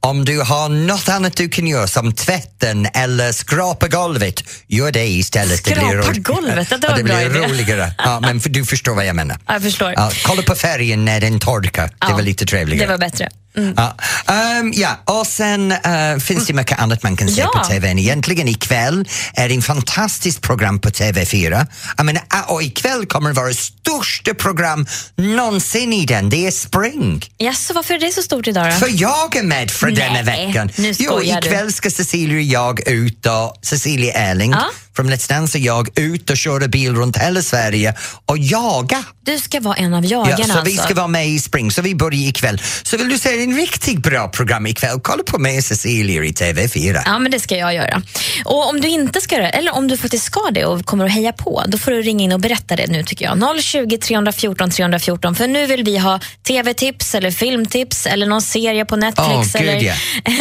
om 0.00 0.24
du 0.24 0.40
har 0.40 0.68
något 0.68 1.08
annat 1.08 1.36
du 1.36 1.48
kan 1.48 1.66
göra 1.66 1.86
som 1.86 2.12
tvätten 2.12 2.86
eller 2.94 3.32
skrapa 3.32 3.88
golvet, 3.88 4.42
gör 4.66 4.92
det 4.92 5.06
istället. 5.06 5.58
Skrapa 5.58 5.80
det 5.80 6.10
blir 6.12 6.22
golvet, 6.22 6.68
det 6.80 6.88
var 6.88 6.96
det 6.96 7.02
blir 7.02 7.20
idé. 7.20 7.38
roligare. 7.38 7.94
Ja, 7.98 8.20
men 8.20 8.40
för, 8.40 8.50
du 8.50 8.64
förstår 8.64 8.94
vad 8.94 9.06
jag 9.06 9.16
menar. 9.16 9.38
Ja, 9.46 9.52
jag 9.52 9.62
förstår. 9.62 9.92
Ja, 9.96 10.10
kolla 10.22 10.42
på 10.42 10.54
färgen 10.54 11.04
när 11.04 11.20
den 11.20 11.40
torkar, 11.40 11.86
det 11.86 11.94
Ja, 12.00 12.14
var 12.14 12.22
lite 12.22 12.46
trevligare. 12.46 12.86
Det 12.86 12.90
var 12.90 12.98
bättre. 12.98 13.28
Ja, 13.76 13.96
ehm, 14.26 14.72
ja, 14.74 15.00
och 15.04 15.26
sen 15.26 15.72
eh, 15.72 16.16
finns 16.20 16.46
det 16.46 16.52
mycket 16.52 16.78
annat 16.78 17.02
man 17.02 17.16
kan 17.16 17.28
se 17.28 17.40
Ja. 17.40 17.50
på 17.54 17.64
TV. 17.64 17.88
Egentligen 17.90 18.48
ikväll 18.48 19.08
är 19.34 19.48
det 19.48 19.54
en 19.54 19.62
fantastiskt 19.62 20.40
program 20.40 20.78
på 20.78 20.88
TV4. 20.90 21.66
Jag 21.96 22.06
menar, 22.06 22.22
ah, 22.28 22.42
och 22.42 22.62
ikväll 22.62 23.06
kommer 23.06 23.28
det 23.30 23.34
vara 23.36 23.48
det 23.48 23.54
största 23.54 24.34
program 24.34 24.86
någonsin 25.16 25.92
i 25.92 26.06
den. 26.06 26.30
Det 26.30 26.46
är 26.46 26.50
Spring. 26.50 27.24
Jaså, 27.38 27.74
varför 27.74 27.94
är 27.94 27.98
det 27.98 28.12
så 28.12 28.22
stort 28.22 28.46
idag 28.48 28.66
då? 28.72 28.76
För 28.76 29.00
jag 29.00 29.36
är 29.36 29.42
med 29.42 29.70
för 29.70 29.86
Nej, 29.86 29.94
denna 29.96 30.22
veckan. 30.22 30.70
nu 30.76 30.92
Jo, 30.98 31.10
skojar 31.12 31.40
du. 31.40 31.48
ikväll 31.48 31.72
ska 31.72 31.90
Cecilia 31.90 32.36
och 32.36 32.42
jag 32.42 32.88
ut 32.88 33.26
och 33.26 33.56
Cecilia 33.62 34.12
Erling 34.14 34.50
Ja. 34.50 34.64
från 34.96 35.10
Let's 35.10 35.28
Dance 35.28 35.58
och 35.58 35.64
jag 35.64 35.98
ut 35.98 36.30
och 36.30 36.36
köra 36.36 36.68
bil 36.68 36.94
runt 36.94 37.16
hela 37.16 37.42
Sverige 37.42 37.94
och 38.26 38.38
jaga. 38.38 39.04
Du 39.22 39.38
ska 39.38 39.60
vara 39.60 39.76
en 39.76 39.94
av 39.94 40.04
jagarna 40.06 40.36
Ja, 40.38 40.46
så 40.54 40.60
vi 40.64 40.70
alltså. 40.70 40.84
ska 40.84 40.94
vara 40.94 41.06
med 41.08 41.28
i 41.28 41.38
Spring, 41.38 41.70
så 41.70 41.82
vi 41.82 41.94
börjar 41.94 42.20
ikväll. 42.28 42.62
Så 42.82 42.96
vill 42.96 43.08
du 43.08 43.18
se 43.18 43.36
en 43.44 43.56
riktigt 43.56 43.98
bra 43.98 44.28
program 44.28 44.66
ikväll, 44.66 45.00
kolla 45.02 45.22
på 45.22 45.38
mig 45.38 45.58
och 45.58 45.64
Cecilia 45.64 46.24
i 46.24 46.32
TV4. 46.32 47.02
Ja, 47.04 47.18
men 47.18 47.30
det 47.30 47.40
ska 47.40 47.56
jag 47.56 47.74
göra. 47.74 48.02
Och 48.44 48.68
om 48.68 48.80
du 48.80 48.88
inte 48.88 49.20
ska 49.20 49.36
göra 49.36 49.50
eller 49.50 49.74
om 49.74 49.88
du 49.88 49.96
faktiskt 49.96 50.24
ska 50.24 50.40
det 50.50 50.64
och 50.64 50.86
kommer 50.86 51.04
att 51.04 51.12
heja 51.12 51.32
på, 51.32 51.62
då 51.66 51.78
får 51.78 51.90
du 51.90 52.02
ringa 52.02 52.24
in 52.24 52.32
och 52.32 52.40
berätta 52.40 52.76
det 52.76 52.86
nu 52.86 53.02
tycker 53.02 53.24
jag. 53.24 53.62
020 53.62 53.98
314 53.98 54.70
314, 54.70 55.34
för 55.34 55.48
nu 55.48 55.66
vill 55.66 55.84
vi 55.84 55.98
ha 55.98 56.20
TV-tips 56.42 57.14
eller 57.14 57.30
filmtips 57.30 58.06
eller 58.06 58.26
någon 58.26 58.42
serie 58.42 58.84
på 58.84 58.96
Netflix 58.96 59.52
gud, 59.52 59.62
eller 59.62 59.80
ja. 59.82 59.94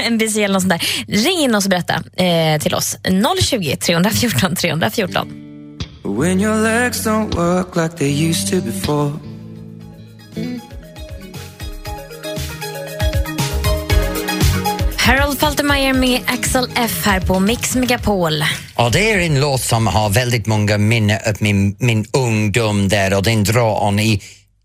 NBC 0.10 0.38
eller 0.38 0.54
något 0.54 0.62
sånt 0.62 0.74
där. 0.74 1.24
Ring 1.24 1.40
in 1.40 1.56
och 1.56 1.64
berätta 1.64 1.94
eh, 2.24 2.62
till 2.62 2.76
oss. 2.76 2.98
020 3.42 3.76
314 3.76 4.56
314. 4.56 5.28
When 6.04 6.42
your 6.42 6.56
legs 6.56 7.06
don't 7.08 7.36
work 7.36 7.76
like 7.76 7.98
they 7.98 8.30
used 8.30 8.50
to 8.50 8.62
before. 8.62 9.33
Harold 15.04 15.40
Faltermeyer 15.40 15.94
med 15.94 16.22
Axel 16.28 16.68
F 16.76 17.02
här 17.06 17.20
på 17.20 17.40
Mix 17.40 17.76
Megapol. 17.76 18.44
Och 18.76 18.92
det 18.92 19.12
är 19.12 19.20
en 19.20 19.40
låt 19.40 19.62
som 19.62 19.88
har 19.88 20.10
väldigt 20.10 20.46
många 20.46 20.78
minnen 20.78 21.20
av 21.28 21.34
min, 21.40 21.76
min 21.80 22.06
ungdom 22.14 22.90
där 22.90 23.14
och 23.14 23.24
den 23.24 23.44
drar 23.44 23.84
on 23.84 24.00
i 24.00 24.22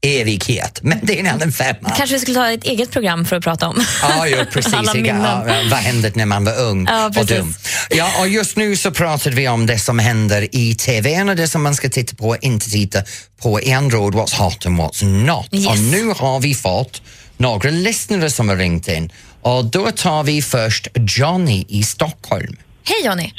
evighet. 0.06 0.78
Men 0.82 0.98
det 1.02 1.16
är 1.16 1.20
en 1.20 1.26
annan 1.26 1.52
femma. 1.52 1.90
Kanske 1.96 2.14
vi 2.16 2.20
skulle 2.20 2.34
ta 2.34 2.50
ett 2.50 2.64
eget 2.64 2.90
program 2.90 3.24
för 3.24 3.36
att 3.36 3.44
prata 3.44 3.68
om. 3.68 3.84
Ja, 4.02 4.26
ja 4.36 4.44
precis. 4.52 4.74
Alla 4.74 4.92
Ja, 4.94 5.02
minnen. 5.02 5.22
ja, 5.24 5.42
vad 5.70 5.78
hände 5.78 6.12
när 6.14 6.26
man 6.26 6.44
var 6.44 6.60
ung 6.60 6.86
Ja, 6.88 7.06
och 7.18 7.26
dum? 7.26 7.54
Ja, 7.90 8.10
och 8.20 8.28
just 8.28 8.56
nu 8.56 8.76
så 8.76 8.90
pratar 8.90 9.30
vi 9.30 9.48
om 9.48 9.66
det 9.66 9.78
som 9.78 9.98
händer 9.98 10.48
i 10.56 10.74
TV 10.74 11.22
och 11.22 11.36
det 11.36 11.48
som 11.48 11.62
man 11.62 11.74
ska 11.74 11.88
titta 11.88 12.16
på 12.16 12.28
och 12.28 12.36
inte 12.40 12.70
titta 12.70 13.02
på 13.42 13.60
i 13.60 13.72
andra 13.72 13.98
ord, 13.98 14.14
what's 14.14 14.36
hot 14.38 14.66
and 14.66 14.80
what's 14.80 15.04
not. 15.04 15.48
Yes. 15.52 15.66
Och 15.66 15.78
nu 15.78 16.08
har 16.16 16.40
vi 16.40 16.54
fått 16.54 17.02
några 17.36 17.70
lyssnare 17.70 18.30
som 18.30 18.48
har 18.48 18.56
ringt 18.56 18.88
in 18.88 19.12
och 19.42 19.64
då 19.64 19.90
tar 19.90 20.22
vi 20.24 20.42
först 20.42 20.88
Johnny 21.18 21.64
i 21.68 21.82
Stockholm. 21.82 22.56
Hej 22.88 23.06
Johnny! 23.06 23.32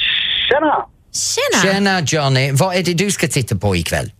Tjena! 0.48 0.86
Tjena! 1.12 1.62
Tjena 1.74 2.00
Johnny, 2.00 2.52
vad 2.52 2.76
är 2.76 2.82
det 2.82 2.94
du 2.94 3.10
ska 3.10 3.26
titta 3.28 3.56
på 3.56 3.76
ikväll? 3.76 4.10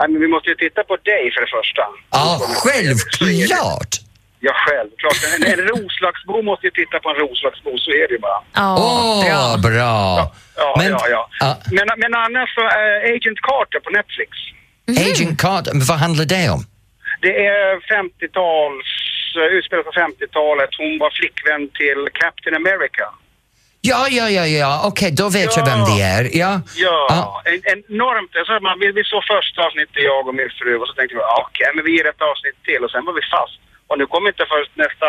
Nej, 0.00 0.08
men 0.10 0.20
vi 0.20 0.28
måste 0.28 0.48
ju 0.48 0.54
titta 0.54 0.82
på 0.84 0.96
dig 0.96 1.22
för 1.34 1.40
det 1.40 1.50
första. 1.58 1.82
Ja, 2.10 2.40
självklart! 2.62 3.92
Ja, 4.40 4.52
självklart. 4.66 5.18
En, 5.36 5.42
en 5.52 5.60
Roslagsbo 5.68 6.42
måste 6.42 6.66
ju 6.66 6.70
titta 6.70 6.96
på 7.02 7.08
en 7.10 7.16
Roslagsbo, 7.16 7.70
så 7.78 7.90
är 7.90 8.08
det 8.08 8.14
ju 8.14 8.18
bara. 8.18 8.40
Ja, 8.52 8.68
Åh, 8.78 9.24
bra. 9.24 9.70
bra! 9.70 10.34
Ja, 10.56 10.74
Men- 10.78 10.90
ja, 10.92 11.04
ja. 11.10 11.28
ja. 11.40 11.58
Men, 11.76 11.86
men 12.02 12.14
annars 12.24 12.48
så, 12.54 12.60
eh, 12.60 13.14
Agent 13.16 13.40
Carter 13.48 13.80
på 13.84 13.90
Netflix. 13.98 14.30
Agent 15.10 15.40
Carter, 15.40 15.72
vad 15.74 15.98
handlar 15.98 16.24
det 16.24 16.48
om? 16.50 16.62
Det 17.22 17.34
är 17.46 17.70
50-tals, 17.94 18.88
utspelat 19.58 19.84
på 19.90 19.94
50-talet. 20.04 20.70
Hon 20.82 20.92
var 21.02 21.10
flickvän 21.18 21.62
till 21.80 22.00
Captain 22.20 22.54
America. 22.62 23.06
Ja, 23.90 24.00
ja, 24.18 24.26
ja, 24.38 24.44
ja, 24.62 24.72
okej, 24.90 25.10
då 25.20 25.26
vet 25.38 25.50
jag 25.56 25.64
Ja. 25.68 25.70
vem 25.72 25.80
det 25.90 25.98
är. 26.16 26.22
Ja. 26.42 26.52
Ja, 26.86 26.98
Ja. 27.16 27.42
En, 27.52 27.60
enormt. 27.76 28.32
Alltså, 28.40 28.54
man, 28.66 28.74
vi, 28.82 28.86
vi 28.98 29.04
såg 29.12 29.22
första 29.34 29.58
avsnittet, 29.66 30.00
jag 30.12 30.22
och 30.28 30.34
min 30.40 30.50
fru, 30.58 30.72
och 30.80 30.86
så 30.88 30.94
tänkte 30.98 31.14
vi, 31.18 31.22
"Ja, 31.30 31.36
okej, 31.48 31.68
men 31.74 31.82
vi 31.86 31.90
ger 31.96 32.06
ett 32.12 32.22
avsnitt 32.30 32.58
till 32.68 32.80
och 32.84 32.90
sen 32.94 33.02
var 33.08 33.14
vi 33.20 33.24
fast. 33.36 33.56
Och 33.88 33.96
nu 34.00 34.04
kommer 34.12 34.28
inte 34.32 34.44
först 34.54 34.72
nästa, 34.84 35.06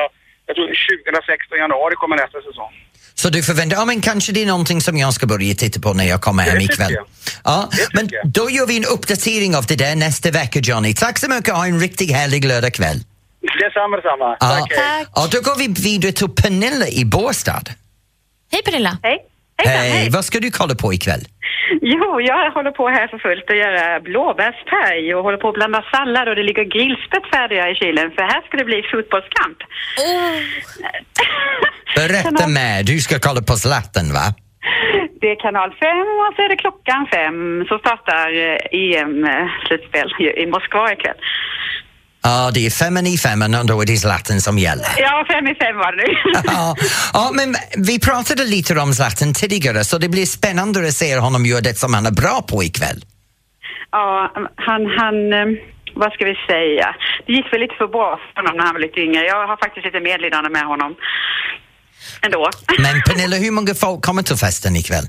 jag 0.47 0.53
tror 0.55 0.67
2016 0.67 1.57
januari 1.65 1.95
kommer 2.01 2.15
nästa 2.23 2.39
säsong. 2.49 2.73
Så 3.21 3.29
du 3.35 3.39
förväntar 3.49 3.75
ja 3.77 3.85
men 3.85 4.01
kanske 4.09 4.29
det 4.35 4.41
är 4.41 4.45
någonting 4.55 4.79
som 4.87 4.97
jag 4.97 5.13
ska 5.17 5.25
börja 5.33 5.53
titta 5.63 5.79
på 5.85 5.89
när 5.93 6.07
jag 6.13 6.21
kommer 6.21 6.43
hem 6.43 6.61
ikväll. 6.69 6.93
jag. 6.99 7.05
Ja, 7.43 7.69
Det 7.77 7.87
men 7.93 8.07
jag. 8.11 8.21
då 8.37 8.49
gör 8.49 8.65
vi 8.67 8.77
en 8.77 8.85
uppdatering 8.85 9.55
av 9.55 9.65
det 9.65 9.75
där 9.75 9.95
nästa 9.95 10.31
vecka 10.31 10.59
Johnny. 10.59 10.93
Tack 10.93 11.17
så 11.17 11.29
mycket 11.29 11.53
ha 11.53 11.65
en 11.65 11.79
riktigt 11.79 12.11
härlig 12.15 12.45
lördagkväll. 12.45 12.97
Detsamma, 13.41 13.95
detsamma. 13.97 14.37
Ja. 14.39 14.47
Tack, 14.49 14.71
hej. 14.77 15.05
Ja, 15.15 15.21
då 15.31 15.37
går 15.41 15.57
vi 15.57 15.67
vidare 15.89 16.11
till 16.11 16.29
Pernilla 16.29 16.87
i 16.87 17.05
Båstad. 17.05 17.63
Hej 18.51 18.61
Pernilla! 18.65 18.97
Hej. 19.03 19.17
Hejsan, 19.57 19.75
Hej, 19.97 20.09
vad 20.09 20.25
ska 20.25 20.39
du 20.39 20.51
kolla 20.51 20.75
på 20.75 20.93
ikväll? 20.93 21.21
Jo, 21.81 22.21
jag 22.21 22.51
håller 22.51 22.71
på 22.71 22.87
här 22.87 23.07
för 23.07 23.17
fullt 23.17 23.49
att 23.51 23.57
göra 23.57 23.99
blåbärspaj 23.99 25.15
och 25.15 25.23
håller 25.23 25.37
på 25.37 25.49
att 25.49 25.53
blanda 25.53 25.83
sallad 25.91 26.27
och 26.29 26.35
det 26.35 26.43
ligger 26.43 26.63
grillspett 26.63 27.25
färdiga 27.33 27.69
i 27.69 27.75
kylen 27.75 28.11
för 28.15 28.21
här 28.21 28.41
ska 28.47 28.57
det 28.57 28.65
bli 28.65 28.81
fotbollskamp. 28.91 29.57
Berätta 31.95 32.29
Kanal- 32.29 32.49
mer, 32.53 32.83
du 32.83 32.99
ska 32.99 33.19
kolla 33.19 33.41
på 33.41 33.53
Zlatan 33.53 34.13
va? 34.13 34.25
Det 35.21 35.27
är 35.31 35.39
kanal 35.45 35.69
5 35.69 35.77
och 36.25 36.31
så 36.35 36.41
är 36.45 36.49
det 36.49 36.55
klockan 36.55 37.07
5 37.11 37.65
så 37.69 37.77
startar 37.79 38.27
eh, 38.45 38.57
EM-slutspel 38.81 40.07
i 40.43 40.45
Moskva 40.45 40.91
ikväll. 40.93 41.19
Ja, 42.27 42.51
det 42.53 42.65
är 42.65 42.69
femman 42.69 43.07
i 43.07 43.17
femman 43.17 43.55
och 43.55 43.65
då 43.65 43.81
är 43.81 43.85
det 43.85 43.97
Zlatan 43.97 44.41
som 44.41 44.55
gäller. 44.57 44.91
Ja, 44.97 45.25
5 45.31 45.47
i 45.47 45.55
5 45.55 45.77
var 45.77 45.91
det 45.91 45.97
nu. 46.03 46.13
Ja, 46.55 46.75
ja, 47.13 47.31
men 47.39 47.55
vi 47.89 47.99
pratade 47.99 48.43
lite 48.43 48.79
om 48.79 48.93
Zlatan 48.93 49.33
tidigare 49.33 49.83
så 49.83 49.97
det 49.97 50.09
blir 50.09 50.25
spännande 50.25 50.87
att 50.87 50.93
se 50.93 51.17
honom 51.17 51.45
göra 51.45 51.61
det 51.61 51.75
som 51.83 51.93
han 51.93 52.05
är 52.05 52.11
bra 52.11 52.41
på 52.51 52.63
ikväll. 52.63 52.99
Ja, 53.91 54.31
han, 54.67 54.81
han, 54.99 55.15
eh, 55.33 55.47
vad 56.01 56.09
ska 56.13 56.25
vi 56.25 56.35
säga? 56.51 56.87
Det 57.25 57.33
gick 57.33 57.53
väl 57.53 57.61
lite 57.61 57.75
för 57.81 57.87
bra 57.87 58.19
för 58.25 58.41
honom 58.41 58.57
när 58.57 58.65
han 58.65 58.73
var 58.77 58.81
lite 58.87 58.99
yngre. 58.99 59.21
Jag 59.33 59.47
har 59.47 59.57
faktiskt 59.65 59.85
lite 59.85 59.99
medlidande 59.99 60.49
med 60.49 60.65
honom. 60.73 60.95
Ändå. 62.25 62.49
Men 62.85 62.95
Pernilla, 63.07 63.37
hur 63.45 63.51
många 63.51 63.73
folk 63.85 63.99
kommer 64.07 64.23
till 64.23 64.39
festen 64.45 64.75
ikväll? 64.75 65.07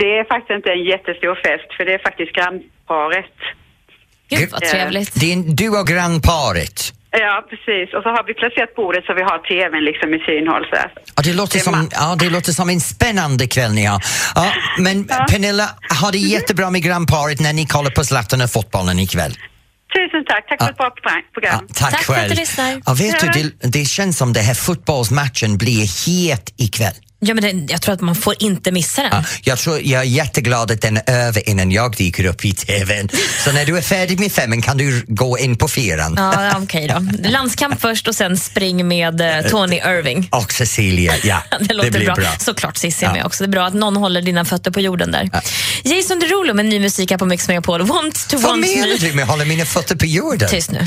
Det 0.00 0.18
är 0.18 0.24
faktiskt 0.32 0.56
inte 0.58 0.70
en 0.76 0.84
jättestor 0.92 1.34
fest 1.46 1.68
för 1.76 1.84
det 1.84 1.94
är 1.98 2.02
faktiskt 2.08 2.32
grannparet. 2.38 3.36
Gud 4.28 4.50
vad 4.50 4.60
trevligt. 4.62 5.10
Det 5.20 5.32
är 5.32 5.36
du 5.36 5.68
och 5.68 5.86
grannparet. 5.86 6.92
Ja, 7.10 7.46
precis. 7.50 7.94
Och 7.94 8.02
så 8.02 8.08
har 8.08 8.24
vi 8.26 8.34
placerat 8.34 8.74
bordet 8.76 9.04
så 9.04 9.14
vi 9.14 9.22
har 9.22 9.38
tvn 9.48 9.84
liksom 9.84 10.14
i 10.14 10.18
synhåll. 10.18 10.64
Så 10.70 10.76
här. 10.76 10.90
Ja, 11.16 11.22
det, 11.22 11.32
låter 11.32 11.52
Det 11.54 11.58
är 11.58 11.64
som, 11.64 11.74
ma- 11.74 11.88
ja, 11.92 12.16
det 12.18 12.30
låter 12.30 12.52
som 12.52 12.70
en 12.70 12.80
spännande 12.80 13.46
kväll 13.46 13.72
ni 13.72 13.84
har. 13.84 14.02
Ja, 14.34 14.52
men 14.78 15.04
Pernilla, 15.04 15.68
ha 16.00 16.10
det 16.10 16.18
jättebra 16.18 16.70
med 16.70 16.82
grannparet 16.82 17.40
när 17.40 17.52
ni 17.52 17.66
kollar 17.66 17.90
på 17.90 18.04
Zlatan 18.04 18.40
och 18.40 18.50
fotbollen 18.50 18.98
ikväll. 18.98 19.32
Tusen 19.94 20.24
tack. 20.28 20.48
Tack 20.48 20.58
för 20.62 20.70
ett 20.70 20.76
bra 20.76 20.90
program- 20.90 21.22
Ja, 21.24 21.32
program. 21.34 21.66
tack, 21.74 21.90
Tack 21.92 22.04
för 22.04 22.12
att 22.12 22.18
själv. 22.18 22.30
du 22.34 22.36
lyssnar. 22.40 22.82
Ja, 22.86 22.94
vet 22.94 23.22
Ja. 23.22 23.30
du, 23.32 23.42
det, 23.42 23.68
det 23.78 23.84
känns 23.84 24.18
som 24.18 24.32
det 24.32 24.40
här 24.40 24.54
fotbollsmatchen 24.54 25.58
blir 25.58 26.06
het 26.06 26.54
ikväll. 26.56 26.92
Ja, 27.20 27.34
men 27.34 27.66
det, 27.66 27.72
jag 27.72 27.82
tror 27.82 27.94
att 27.94 28.00
man 28.00 28.14
får 28.14 28.34
inte 28.38 28.72
missa 28.72 29.02
den. 29.02 29.10
Ja, 29.12 29.24
jag, 29.42 29.58
tror, 29.58 29.80
jag 29.82 30.00
är 30.00 30.04
jätteglad 30.06 30.70
att 30.70 30.80
den 30.80 30.96
är 30.96 31.10
över 31.10 31.48
innan 31.48 31.70
jag 31.72 31.96
dyker 31.96 32.24
upp 32.24 32.44
i 32.44 32.52
TVn. 32.52 33.08
Så 33.44 33.52
när 33.52 33.66
du 33.66 33.78
är 33.78 33.82
färdig 33.82 34.20
med 34.20 34.32
femman 34.32 34.62
kan 34.62 34.76
du 34.78 35.04
gå 35.08 35.38
in 35.38 35.56
på 35.56 35.68
fyran. 35.68 36.14
Ja, 36.16 36.58
okej 36.62 36.88
då. 36.88 37.28
Landskamp 37.28 37.80
först 37.80 38.08
och 38.08 38.14
sen 38.14 38.36
spring 38.36 38.88
med 38.88 39.20
eh, 39.20 39.50
Tony 39.50 39.76
Irving. 39.76 40.28
Och 40.32 40.52
Cecilia, 40.52 41.14
ja. 41.24 41.42
Det 41.60 41.74
låter 41.74 41.90
blir 41.90 42.04
bra. 42.04 42.14
bra. 42.14 42.32
Såklart 42.38 42.76
Cissi 42.76 43.04
är 43.04 43.08
Ja. 43.08 43.14
med 43.14 43.26
också. 43.26 43.44
Det 43.44 43.48
är 43.48 43.52
bra 43.52 43.66
att 43.66 43.74
någon 43.74 43.96
håller 43.96 44.22
dina 44.22 44.44
fötter 44.44 44.70
på 44.70 44.80
jorden 44.80 45.12
där. 45.12 45.30
Jason 45.84 46.18
Derulo 46.20 46.54
med 46.54 46.64
ny 46.66 46.80
musik 46.80 47.10
här 47.10 47.18
på 47.18 47.26
Mix 47.26 47.48
Megapol. 47.48 47.82
Want 47.82 48.28
to 48.28 48.36
Vad 48.36 48.42
want 48.50 48.60
menar 48.60 48.86
me. 49.00 49.08
du 49.08 49.12
med 49.12 49.26
hålla 49.26 49.44
mina 49.44 49.64
fötter 49.64 49.96
på 49.96 50.06
jorden? 50.06 50.48
Tyst 50.48 50.70
nu. 50.70 50.86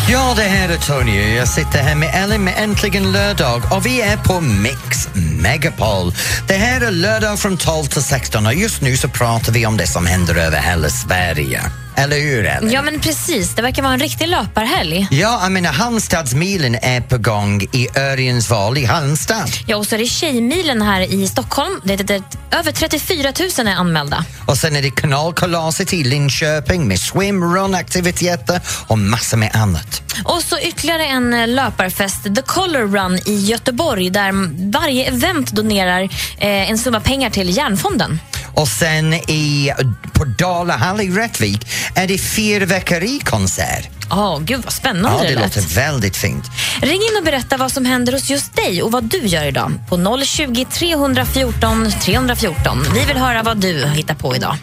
Ja, 0.11 0.33
det 0.35 0.43
här 0.43 0.69
är 0.69 0.77
Tony. 0.77 1.35
Jag 1.35 1.47
sitter 1.47 1.79
här 1.79 1.95
med 1.95 2.23
Ellen 2.23 2.43
med 2.43 2.53
Äntligen 2.57 3.11
lördag 3.11 3.61
och 3.71 3.85
vi 3.85 4.01
är 4.01 4.17
på 4.17 4.41
Mix 4.41 5.09
Megapol. 5.41 6.13
Det 6.47 6.53
här 6.53 6.81
är 6.81 6.91
lördag 6.91 7.39
från 7.39 7.57
12 7.57 7.85
till 7.85 8.03
16 8.03 8.45
och 8.45 8.53
just 8.53 8.81
nu 8.81 8.97
så 8.97 9.07
pratar 9.07 9.53
vi 9.53 9.65
om 9.65 9.77
det 9.77 9.87
som 9.87 10.05
händer 10.05 10.35
över 10.35 10.61
hela 10.61 10.89
Sverige. 10.89 11.61
Eller 11.95 12.19
hur, 12.19 12.45
Ellen? 12.45 12.71
Ja, 12.71 12.81
men 12.81 12.99
precis. 12.99 13.55
Det 13.55 13.61
verkar 13.61 13.83
vara 13.83 13.93
en 13.93 13.99
riktig 13.99 14.27
löparhelg. 14.27 15.07
Ja, 15.11 15.39
jag 15.43 15.51
menar 15.51 15.71
Halmstadsmilen 15.71 16.75
är 16.75 17.01
på 17.01 17.17
gång 17.17 17.61
i 17.61 17.87
Örjensval 17.95 18.77
i 18.77 18.85
Halmstad. 18.85 19.49
Ja, 19.65 19.77
och 19.77 19.87
så 19.87 19.95
är 19.95 19.99
det 19.99 20.05
Tjejmilen 20.05 20.81
här 20.81 21.01
i 21.01 21.27
Stockholm. 21.27 21.81
Det, 21.83 21.95
det, 21.95 22.03
det, 22.03 22.23
över 22.51 22.71
34 22.71 23.33
000 23.57 23.67
är 23.67 23.75
anmälda. 23.75 24.25
Och 24.45 24.57
sen 24.57 24.75
är 24.75 24.81
det 24.81 24.91
kanalkalaset 24.91 25.93
i 25.93 26.03
Linköping 26.03 26.87
med 26.87 26.97
swimrun-aktiviteter 26.97 28.61
och 28.87 28.99
massor 28.99 29.37
med 29.37 29.55
annat. 29.55 30.00
Och 30.23 30.41
så 30.43 30.59
ytterligare 30.59 31.05
en 31.05 31.33
eh, 31.33 31.47
löparfest, 31.47 32.23
The 32.35 32.41
Color 32.41 32.87
Run 32.87 33.19
i 33.25 33.35
Göteborg 33.45 34.09
där 34.09 34.31
varje 34.71 35.05
event 35.07 35.51
donerar 35.51 36.01
eh, 36.37 36.69
en 36.69 36.77
summa 36.77 36.99
pengar 36.99 37.29
till 37.29 37.57
Järnfonden. 37.57 38.19
Och 38.53 38.67
sen 38.67 39.13
i, 39.13 39.71
på 40.13 40.25
Dalahall 40.25 41.01
i 41.01 41.09
Rättvik 41.09 41.67
är 41.95 42.07
det 42.07 42.17
fyrverkerikonsert. 42.17 43.89
Åh, 44.11 44.39
gud 44.39 44.61
vad 44.63 44.73
spännande 44.73 45.17
Ja, 45.23 45.29
det 45.29 45.35
lät. 45.35 45.55
låter 45.55 45.75
väldigt 45.75 46.17
fint. 46.17 46.43
Ring 46.81 46.91
in 47.01 47.17
och 47.17 47.23
berätta 47.25 47.57
vad 47.57 47.71
som 47.71 47.85
händer 47.85 48.13
hos 48.13 48.29
just 48.29 48.55
dig 48.55 48.83
och 48.83 48.91
vad 48.91 49.03
du 49.03 49.17
gör 49.17 49.45
idag 49.45 49.71
på 49.89 50.17
020 50.25 50.65
314 50.71 51.91
314. 52.01 52.85
Vi 52.93 53.05
vill 53.05 53.17
höra 53.17 53.43
vad 53.43 53.57
du 53.57 53.85
hittar 53.87 54.15
på 54.15 54.35
idag. 54.35 54.57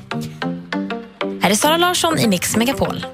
Här 1.43 1.51
är 1.51 1.55
Sara 1.55 1.77
Larsson 1.77 2.19
i 2.19 2.27
Mix 2.27 2.57
Megapol. 2.57 3.07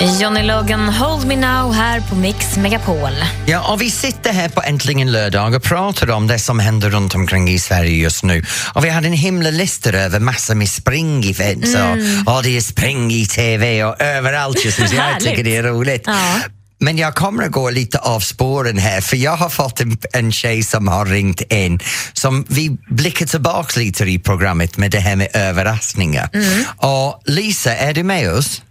Johnny 0.00 0.42
Logan, 0.42 0.88
Hold 0.88 1.26
Me 1.26 1.36
Now 1.36 1.72
här 1.72 2.00
på 2.00 2.14
Mix 2.14 2.56
Megapol. 2.56 3.10
Ja, 3.46 3.72
och 3.72 3.80
vi 3.80 3.90
sitter 3.90 4.32
här 4.32 4.48
på 4.48 4.62
Äntligen 4.62 5.12
lördag 5.12 5.54
och 5.54 5.62
pratar 5.62 6.10
om 6.10 6.26
det 6.26 6.38
som 6.38 6.58
händer 6.58 6.90
runt 6.90 7.14
omkring 7.14 7.48
i 7.48 7.58
Sverige 7.58 7.96
just 7.96 8.24
nu. 8.24 8.44
Och 8.74 8.84
vi 8.84 8.88
hade 8.88 9.06
en 9.06 9.12
himla 9.12 9.50
lista 9.50 9.90
över 9.90 10.20
massor 10.20 10.54
med 10.54 10.66
spring-events 10.66 11.74
och, 11.74 12.36
och 12.36 12.42
det 12.42 12.56
är 12.56 12.60
spring 12.60 13.12
i 13.12 13.26
TV 13.26 13.84
och 13.84 14.00
överallt 14.00 14.64
just 14.64 14.78
nu. 14.78 14.88
Så 14.88 14.94
jag 14.94 15.20
tycker 15.20 15.44
det 15.44 15.56
är 15.56 15.62
roligt. 15.62 16.02
Ja. 16.06 16.40
Men 16.78 16.98
jag 16.98 17.14
kommer 17.14 17.44
att 17.44 17.52
gå 17.52 17.70
lite 17.70 17.98
av 17.98 18.20
spåren 18.20 18.78
här 18.78 19.00
för 19.00 19.16
jag 19.16 19.36
har 19.36 19.48
fått 19.48 19.80
en, 19.80 19.98
en 20.12 20.32
tjej 20.32 20.62
som 20.62 20.88
har 20.88 21.06
ringt 21.06 21.52
in 21.52 21.80
som 22.12 22.44
vi 22.48 22.78
blickar 22.88 23.26
tillbaka 23.26 23.80
lite 23.80 24.04
i 24.04 24.18
programmet 24.18 24.76
med 24.76 24.90
det 24.90 25.00
här 25.00 25.16
med 25.16 25.28
överraskningar. 25.34 26.28
Och 26.76 27.22
Lisa, 27.24 27.76
är 27.76 27.94
du 27.94 28.02
med 28.02 28.32
oss? 28.32 28.62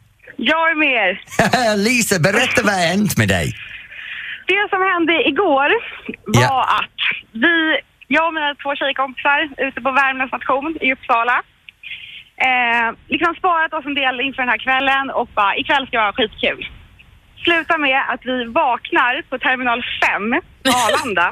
Jag 0.52 0.72
är 0.72 0.76
med 0.76 0.94
er. 1.06 1.12
Lisa, 1.86 2.20
berätta 2.20 2.60
vad 2.64 2.74
har 2.74 2.88
hänt 2.94 3.18
med 3.18 3.28
dig? 3.28 3.48
Det 4.48 4.68
som 4.70 4.82
hände 4.94 5.14
igår 5.32 5.70
var 6.36 6.42
Ja. 6.42 6.64
att 6.80 7.00
vi, 7.32 7.56
jag 8.08 8.28
och 8.28 8.34
mina 8.34 8.56
två 8.56 8.76
tjejkompisar 8.76 9.40
ute 9.68 9.82
på 9.82 9.92
Värmlands 9.92 10.32
nation 10.32 10.78
i 10.82 10.94
Uppsala 10.94 11.38
eh, 12.48 12.88
liksom 13.08 13.36
sparat 13.36 13.74
oss 13.74 13.86
en 13.86 13.94
del 14.02 14.22
inför 14.22 14.42
den 14.42 14.50
här 14.50 14.58
kvällen 14.66 15.10
och 15.10 15.28
bara 15.36 15.56
ikväll 15.56 15.88
ska 15.88 15.96
jag 15.98 16.04
ha 16.12 16.14
skitkul. 16.14 16.68
Slutar 17.44 17.78
med 17.78 18.02
att 18.14 18.22
vi 18.26 18.46
vaknar 18.46 19.22
på 19.30 19.38
terminal 19.38 19.82
5 20.06 20.32
på 20.64 20.72
Arlanda 20.84 21.32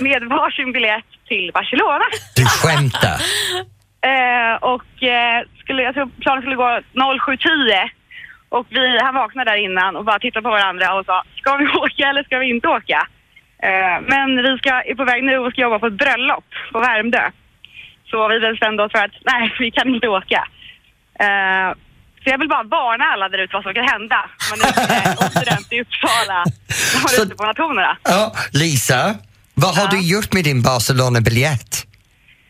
med 0.00 0.22
varsin 0.24 0.72
biljett 0.72 1.08
till 1.28 1.50
Barcelona. 1.54 2.04
Du 2.36 2.44
skämtar? 2.44 3.18
Eh, 4.00 4.54
och 4.54 5.02
eh, 5.02 5.42
skulle, 5.60 5.82
jag 5.82 5.94
tror 5.94 6.10
planen 6.20 6.42
skulle 6.42 6.56
gå 6.56 6.80
07.10 6.94 7.88
och 8.48 8.66
vi, 8.70 8.98
han 9.02 9.14
vaknade 9.14 9.50
där 9.50 9.56
innan 9.58 9.96
och 9.96 10.04
bara 10.04 10.18
tittade 10.18 10.42
på 10.42 10.50
varandra 10.50 10.94
och 10.94 11.04
sa 11.06 11.22
ska 11.36 11.56
vi 11.56 11.66
åka 11.84 12.08
eller 12.08 12.22
ska 12.24 12.38
vi 12.38 12.50
inte 12.50 12.68
åka? 12.68 13.06
Eh, 13.62 13.96
men 14.12 14.36
vi 14.42 14.58
ska, 14.58 14.70
är 14.82 14.94
på 14.94 15.04
väg 15.04 15.24
nu 15.24 15.38
och 15.38 15.52
ska 15.52 15.60
jobba 15.62 15.78
på 15.78 15.86
ett 15.86 15.92
bröllop 16.04 16.44
på 16.72 16.78
Värmdö. 16.80 17.30
Så 18.10 18.28
vi 18.28 18.40
bestämde 18.40 18.82
oss 18.84 18.92
för 18.92 19.04
att 19.04 19.10
nej, 19.32 19.54
vi 19.58 19.70
kan 19.70 19.94
inte 19.94 20.08
åka. 20.08 20.48
Eh, 21.20 21.68
så 22.24 22.30
jag 22.30 22.38
vill 22.38 22.48
bara 22.48 22.62
varna 22.62 23.04
alla 23.04 23.28
där 23.28 23.38
ute 23.38 23.54
vad 23.54 23.62
som 23.62 23.74
kan 23.74 23.88
hända 23.88 24.30
man 24.50 24.58
är 24.60 25.30
student 25.30 25.72
i 25.72 25.80
Uppsala 25.80 26.38
när 26.94 27.00
man 27.02 27.10
är 27.18 27.26
ute 27.26 27.34
på 27.36 27.44
nationerna. 27.46 27.96
Ja, 28.04 28.32
Lisa, 28.52 29.14
vad 29.54 29.74
har 29.76 29.82
Ja. 29.84 29.90
du 29.90 30.00
gjort 30.12 30.32
med 30.32 30.44
din 30.44 30.62
Barcelona-biljett? 30.62 31.72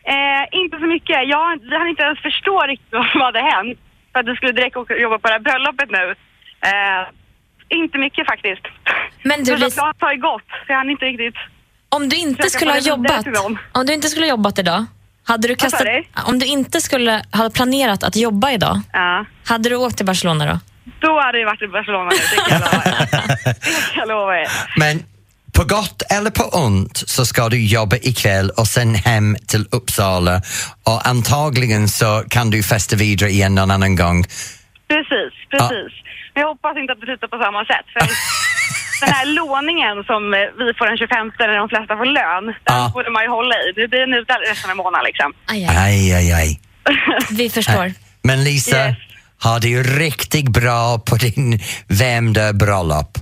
Eh, 0.03 0.43
inte 0.61 0.77
så 0.79 0.85
mycket. 0.85 1.17
Jag, 1.27 1.59
vi 1.69 1.75
hann 1.77 1.87
inte 1.87 2.03
ens 2.03 2.19
förstå 2.19 2.61
riktigt 2.67 2.91
vad 2.91 3.05
som 3.11 3.21
hade 3.21 3.39
hänt. 3.41 3.79
För 4.13 4.19
att 4.19 4.27
vi 4.27 4.35
skulle 4.35 4.51
direkt 4.51 4.75
åka 4.77 4.93
och 4.93 4.99
jobba 4.99 5.19
på 5.19 5.27
det 5.27 5.33
här 5.33 5.39
bröllopet 5.39 5.89
nu. 5.91 6.15
Eh, 6.69 7.03
inte 7.69 7.97
mycket 7.97 8.27
faktiskt. 8.27 8.61
Men 9.23 9.39
du, 9.43 9.51
Själva 9.51 9.65
Lisa, 9.65 9.81
planet 9.81 9.95
har 9.99 10.13
ju 10.13 10.19
gått, 10.21 10.41
så 10.65 10.65
jag 10.67 10.75
hann 10.77 10.89
inte 10.89 11.05
riktigt... 11.05 11.35
om 11.89 12.09
du 12.09 12.15
inte 12.15 12.49
skulle 12.49 12.71
ha 12.71 12.79
jobbat, 12.79 13.25
om 13.71 13.85
du 13.85 13.93
inte 13.93 14.07
skulle 14.07 14.25
ha 14.25 14.29
jobbat 14.29 14.59
idag, 14.59 14.85
hade 15.27 15.47
du 15.47 15.55
kastat, 15.55 15.81
du? 15.85 16.03
om 16.27 16.39
du 16.39 16.45
inte 16.45 16.81
skulle 16.81 17.23
ha 17.31 17.49
planerat 17.49 18.03
att 18.03 18.15
jobba 18.15 18.51
idag, 18.51 18.79
Ja. 18.93 19.25
hade 19.47 19.69
du 19.69 19.75
åkt 19.75 19.97
till 19.97 20.05
Barcelona 20.05 20.45
då? 20.45 20.59
Då 20.99 21.19
hade 21.21 21.37
det 21.37 21.45
varit 21.45 21.61
i 21.61 21.67
Barcelona 21.67 22.09
nu, 22.09 22.17
det 22.35 22.49
kan 22.49 22.61
jag 22.61 22.61
lova 22.61 22.85
er. 22.85 23.07
Det 23.45 23.93
kan 23.93 23.99
jag 23.99 24.07
lova 24.07 24.39
er. 24.39 24.47
Men 24.77 25.03
på 25.59 25.65
gott 25.65 26.01
eller 26.09 26.31
på 26.31 26.43
ont 26.43 26.97
så 27.07 27.25
ska 27.25 27.49
du 27.49 27.65
jobba 27.65 27.95
ikväll 27.95 28.49
och 28.49 28.67
sen 28.67 28.95
hem 28.95 29.37
till 29.47 29.65
Uppsala 29.71 30.41
och 30.83 31.07
antagligen 31.07 31.87
så 31.89 32.23
kan 32.29 32.49
du 32.49 32.63
festa 32.63 32.95
vidare 32.95 33.29
igen 33.29 33.55
någon 33.55 33.71
annan 33.71 33.95
gång. 33.95 34.23
Precis, 34.91 35.33
precis. 35.51 35.91
Men 36.33 36.41
jag 36.41 36.47
hoppas 36.47 36.77
inte 36.77 36.93
att 36.93 36.99
det 36.99 37.05
slutar 37.05 37.27
på 37.27 37.39
samma 37.43 37.61
sätt. 37.71 37.85
För 37.93 38.01
den 39.05 39.13
här 39.15 39.25
låningen 39.25 39.95
som 40.09 40.21
vi 40.59 40.73
får 40.77 40.85
den 40.87 40.97
25 40.97 41.31
när 41.39 41.57
de 41.57 41.69
flesta 41.69 41.97
får 41.97 42.05
lön, 42.05 42.45
den 42.45 42.55
Ja. 42.65 42.91
borde 42.93 43.09
man 43.09 43.23
ju 43.23 43.29
hålla 43.29 43.55
i. 43.55 43.65
Det 43.75 43.87
blir 43.87 44.03
en 44.07 44.13
ut 44.13 44.29
resten 44.49 44.69
av 44.71 44.77
månaden 44.77 45.05
liksom. 45.09 45.29
Aj, 45.53 45.61
aj. 45.69 46.13
Aj, 46.13 46.31
aj. 46.33 46.59
Vi 47.39 47.49
förstår. 47.49 47.93
Men 48.21 48.43
Lisa, 48.43 48.87
Yes. 48.87 48.97
ha 49.43 49.59
det 49.59 49.83
riktigt 49.83 50.49
bra 50.49 50.99
på 50.99 51.15
din 51.15 51.59
Värmdö-bröllop. 51.87 53.17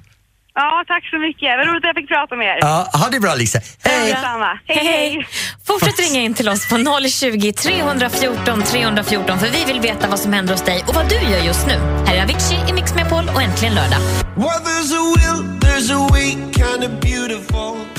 Ja, 0.60 0.84
tack 0.88 1.04
så 1.10 1.18
mycket. 1.18 1.50
Vad 1.58 1.68
roligt 1.68 1.84
att 1.84 1.88
jag 1.92 1.96
fick 1.96 2.08
prata 2.08 2.36
med 2.36 2.48
er. 2.48 2.58
Ja, 2.62 2.90
ha 2.94 3.10
det 3.10 3.20
bra 3.20 3.36
Lisa. 3.36 3.60
Hej! 3.84 4.12
Detsamma. 4.12 4.60
Hej, 4.66 4.86
hej. 4.86 5.28
Fortsätt 5.68 6.00
ringa 6.00 6.22
in 6.22 6.34
till 6.34 6.50
oss 6.50 6.70
på 6.70 6.76
020 7.10 7.52
314 7.52 8.64
314 8.64 9.40
för 9.40 9.48
vi 9.48 9.66
vill 9.66 9.80
veta 9.80 10.08
vad 10.08 10.20
som 10.20 10.34
händer 10.34 10.54
hos 10.54 10.64
dig 10.64 10.84
och 10.88 10.96
vad 10.96 11.10
du 11.10 11.16
gör 11.16 11.44
just 11.44 11.68
nu. 11.68 11.74
Här 12.08 12.16
är 12.16 12.24
Avicii 12.24 12.60
i 12.70 12.74
Mix 12.74 12.96
Megapol 12.96 13.30
och 13.36 13.42
äntligen 13.42 13.76
lördag. 13.76 14.00
Well, 14.36 14.60
there's 14.68 14.92
a 15.00 15.04
will, 15.16 15.60
there's 15.60 15.90
a 15.98 16.08
way, 16.12 16.30
kind 16.32 16.84
of 16.84 16.92
beautiful. 17.02 17.97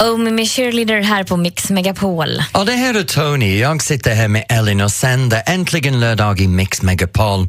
Oh, 0.00 0.18
med 0.18 0.48
cheerleader 0.48 1.02
här 1.02 1.24
på 1.24 1.36
Mix 1.36 1.70
Megapol. 1.70 2.28
Och 2.52 2.66
det 2.66 2.72
här 2.72 2.94
är 2.94 3.02
Tony. 3.02 3.58
Jag 3.58 3.82
sitter 3.82 4.14
här 4.14 4.28
med 4.28 4.44
Elin 4.48 4.80
och 4.80 4.90
sänder 4.90 5.42
äntligen 5.46 6.00
lördag 6.00 6.40
i 6.40 6.48
Mix 6.48 6.82
Megapol. 6.82 7.48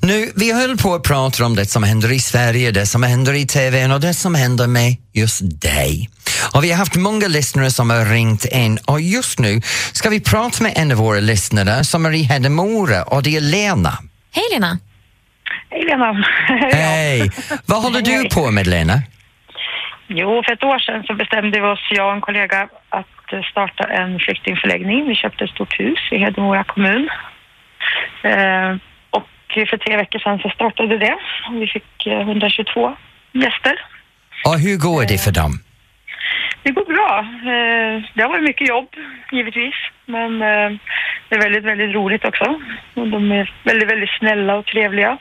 Nu, 0.00 0.32
vi 0.36 0.52
höll 0.52 0.76
på 0.76 0.94
att 0.94 1.02
prata 1.02 1.44
om 1.44 1.56
det 1.56 1.66
som 1.66 1.82
händer 1.82 2.12
i 2.12 2.18
Sverige, 2.18 2.70
det 2.70 2.86
som 2.86 3.02
händer 3.02 3.32
i 3.32 3.46
TV 3.46 3.94
och 3.94 4.00
det 4.00 4.14
som 4.14 4.34
händer 4.34 4.66
med 4.66 4.96
just 5.12 5.60
dig. 5.60 6.10
Och 6.54 6.64
vi 6.64 6.70
har 6.70 6.78
haft 6.78 6.96
många 6.96 7.28
lyssnare 7.28 7.70
som 7.70 7.90
har 7.90 8.04
ringt 8.04 8.44
in 8.44 8.78
och 8.84 9.00
just 9.00 9.38
nu 9.38 9.62
ska 9.92 10.10
vi 10.10 10.20
prata 10.20 10.62
med 10.62 10.72
en 10.76 10.92
av 10.92 10.98
våra 10.98 11.20
lyssnare 11.20 11.84
som 11.84 12.06
är 12.06 12.14
i 12.14 12.22
Hedemora 12.22 13.02
och 13.02 13.22
det 13.22 13.36
är 13.36 13.40
Lena. 13.40 13.98
Hej 14.32 14.44
Lena. 14.52 14.78
Hej 15.70 15.84
Lena. 15.84 16.24
Hej! 16.72 17.30
Vad 17.66 17.82
håller 17.82 18.02
du 18.02 18.28
på 18.28 18.50
med 18.50 18.66
Lena? 18.66 19.02
Jo, 20.10 20.42
för 20.44 20.52
ett 20.52 20.64
år 20.64 20.78
sedan 20.78 21.04
så 21.04 21.14
bestämde 21.14 21.60
vi 21.60 21.66
oss, 21.66 21.88
jag 21.90 22.06
och 22.06 22.12
en 22.12 22.20
kollega, 22.20 22.68
att 22.88 23.32
eh, 23.32 23.42
starta 23.42 23.84
en 23.84 24.18
flyktingförläggning. 24.18 25.08
Vi 25.08 25.14
köpte 25.14 25.44
ett 25.44 25.50
stort 25.50 25.80
hus 25.80 25.98
i 26.10 26.18
Hedemora 26.18 26.64
kommun. 26.64 27.08
Eh, 28.22 28.76
och 29.10 29.28
för 29.70 29.76
tre 29.76 29.96
veckor 29.96 30.18
sedan 30.18 30.38
så 30.38 30.48
startade 30.48 30.98
det. 30.98 31.16
Vi 31.52 31.66
fick 31.66 32.06
eh, 32.06 32.20
122 32.20 32.96
gäster. 33.32 33.74
Och 34.44 34.58
hur 34.58 34.76
går 34.78 35.02
det 35.08 35.18
för 35.24 35.32
dem? 35.32 35.52
Det 36.62 36.70
går 36.70 36.84
bra. 36.84 37.18
Eh, 37.52 38.02
Det 38.14 38.22
har 38.22 38.28
varit 38.28 38.42
mycket 38.44 38.68
jobb, 38.68 38.88
givetvis. 39.32 39.74
Men 40.06 40.42
eh, 40.42 40.70
det 41.28 41.34
är 41.36 41.42
väldigt, 41.42 41.64
väldigt 41.64 41.94
roligt 41.94 42.24
också. 42.24 42.60
De 42.94 43.32
är 43.32 43.52
väldigt, 43.64 43.90
väldigt 43.90 44.10
snälla 44.18 44.54
och 44.56 44.66
trevliga. 44.66 45.18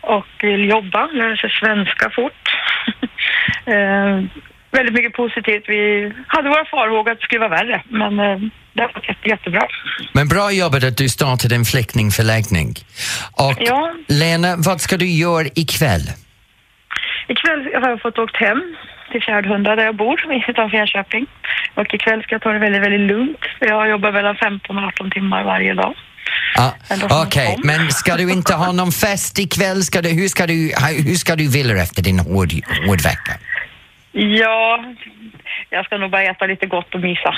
Och 0.00 0.26
vill 0.42 0.68
jobba, 0.70 1.06
lära 1.06 1.36
sig 1.36 1.50
svenska 1.50 2.10
fort. 2.10 2.48
Eh, 3.66 4.24
Väldigt 4.74 4.94
mycket 4.94 5.12
positivt. 5.12 5.64
Vi 5.68 6.12
hade 6.26 6.48
våra 6.48 6.64
farhågor 6.64 7.12
att 7.12 7.18
det 7.20 7.24
skulle 7.24 7.38
vara 7.48 7.50
värre, 7.50 7.82
men 7.88 8.20
eh, 8.20 8.38
det 8.72 8.88
gått 8.94 9.08
jätte, 9.08 9.28
jättebra. 9.28 9.62
Men 10.12 10.28
bra 10.28 10.50
jobbat 10.52 10.84
att 10.84 10.96
du 10.96 11.08
startade 11.08 11.54
en 11.54 11.64
flyktingförläggning. 11.64 12.74
Och 13.32 13.56
Ja. 13.60 13.94
Lena, 14.08 14.54
vad 14.58 14.80
ska 14.80 14.96
du 14.96 15.06
göra 15.06 15.46
ikväll? 15.54 16.02
Ikväll 17.28 17.82
har 17.82 17.90
jag 17.90 18.00
fått 18.02 18.18
åkt 18.18 18.36
hem 18.36 18.60
till 19.12 19.22
Fjärdhundra 19.22 19.76
där 19.76 19.84
jag 19.84 19.96
bor 19.96 20.20
utanför 20.48 20.76
Enköping. 20.76 21.26
Och 21.74 21.94
ikväll 21.94 22.22
ska 22.22 22.34
jag 22.34 22.42
ta 22.42 22.52
det 22.52 22.58
väldigt, 22.58 22.82
väldigt 22.82 23.00
lugnt. 23.10 23.40
Jag 23.60 23.88
jobbar 23.90 24.12
mellan 24.12 24.36
15 24.36 24.78
och 24.78 24.84
18 24.84 25.10
timmar 25.10 25.44
varje 25.44 25.74
dag. 25.74 25.94
Ah, 26.58 26.70
Okej, 27.24 27.52
kom. 27.54 27.60
men 27.66 27.90
ska 27.90 28.16
du 28.16 28.32
inte 28.32 28.54
ha 28.54 28.72
någon 28.72 28.92
fest 28.92 29.38
ikväll? 29.38 29.82
Ska 29.82 30.02
du, 30.02 30.08
hur, 30.08 30.28
ska 30.28 30.46
du, 30.46 30.72
hur 31.06 31.14
ska 31.14 31.36
du 31.36 31.48
vila 31.48 31.82
efter 31.82 32.02
din 32.02 32.18
hård, 32.18 32.52
hård 32.86 33.00
vecka? 33.00 33.32
Ja, 34.12 34.84
jag 35.70 35.84
ska 35.84 35.96
nog 35.98 36.10
bara 36.10 36.22
äta 36.22 36.46
lite 36.46 36.66
gott 36.66 36.94
och 36.94 37.00
mysa. 37.00 37.34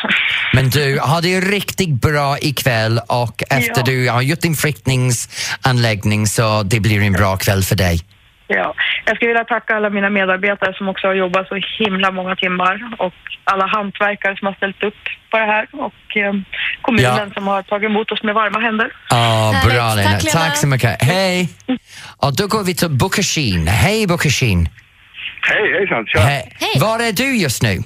Men 0.53 0.71
du, 0.71 0.99
ha 1.01 1.21
det 1.21 1.41
riktigt 1.41 2.01
bra 2.01 2.39
ikväll 2.41 3.01
och 3.09 3.43
efter 3.51 3.81
Ja. 3.81 3.83
du 3.87 4.09
har 4.11 4.23
gjort 4.23 4.41
din 4.41 4.55
flyktningsanläggning 4.55 6.27
så 6.27 6.63
det 6.63 6.81
blir 6.81 7.03
en 7.03 7.13
bra 7.13 7.37
kväll 7.37 7.63
för 7.63 7.77
dig. 7.77 7.99
Ja, 8.47 8.75
jag 9.05 9.17
skulle 9.17 9.29
vilja 9.29 9.45
tacka 9.45 9.77
alla 9.77 9.91
mina 9.91 10.11
medarbetare 10.11 10.75
som 10.75 10.89
också 10.89 11.07
har 11.07 11.15
jobbat 11.15 11.49
så 11.49 11.59
himla 11.79 12.11
många 12.11 12.37
timmar 12.37 12.81
och 12.99 13.13
alla 13.45 13.67
hantverkare 13.67 14.37
som 14.37 14.47
har 14.47 14.55
ställt 14.55 14.83
upp 14.83 14.95
på 15.31 15.39
det 15.39 15.45
här 15.45 15.67
och 15.73 16.17
eh, 16.17 16.33
kommunen 16.83 17.31
som 17.35 17.47
har 17.47 17.63
tagit 17.63 17.91
emot 17.91 18.11
oss 18.13 18.23
med 18.23 18.35
varma 18.35 18.59
händer. 18.61 18.93
Ja, 19.11 19.61
bra 19.65 19.95
Lena. 19.95 20.11
Tack, 20.11 20.23
Lena. 20.25 20.33
Tack 20.41 20.57
så 20.57 20.67
mycket. 20.67 21.03
Hej! 21.03 21.49
Och 22.17 22.37
då 22.37 22.47
går 22.47 22.63
vi 22.65 22.75
till 22.75 22.89
Bukashin. 22.91 23.67
Hej 23.69 24.07
Bukashin. 24.07 24.69
Hej, 25.49 25.73
hejsan. 25.79 26.07
Tja. 26.07 26.21
Hej. 26.21 26.53
Var 26.81 26.99
är 27.01 27.13
du 27.13 27.37
just 27.37 27.63
nu? 27.63 27.79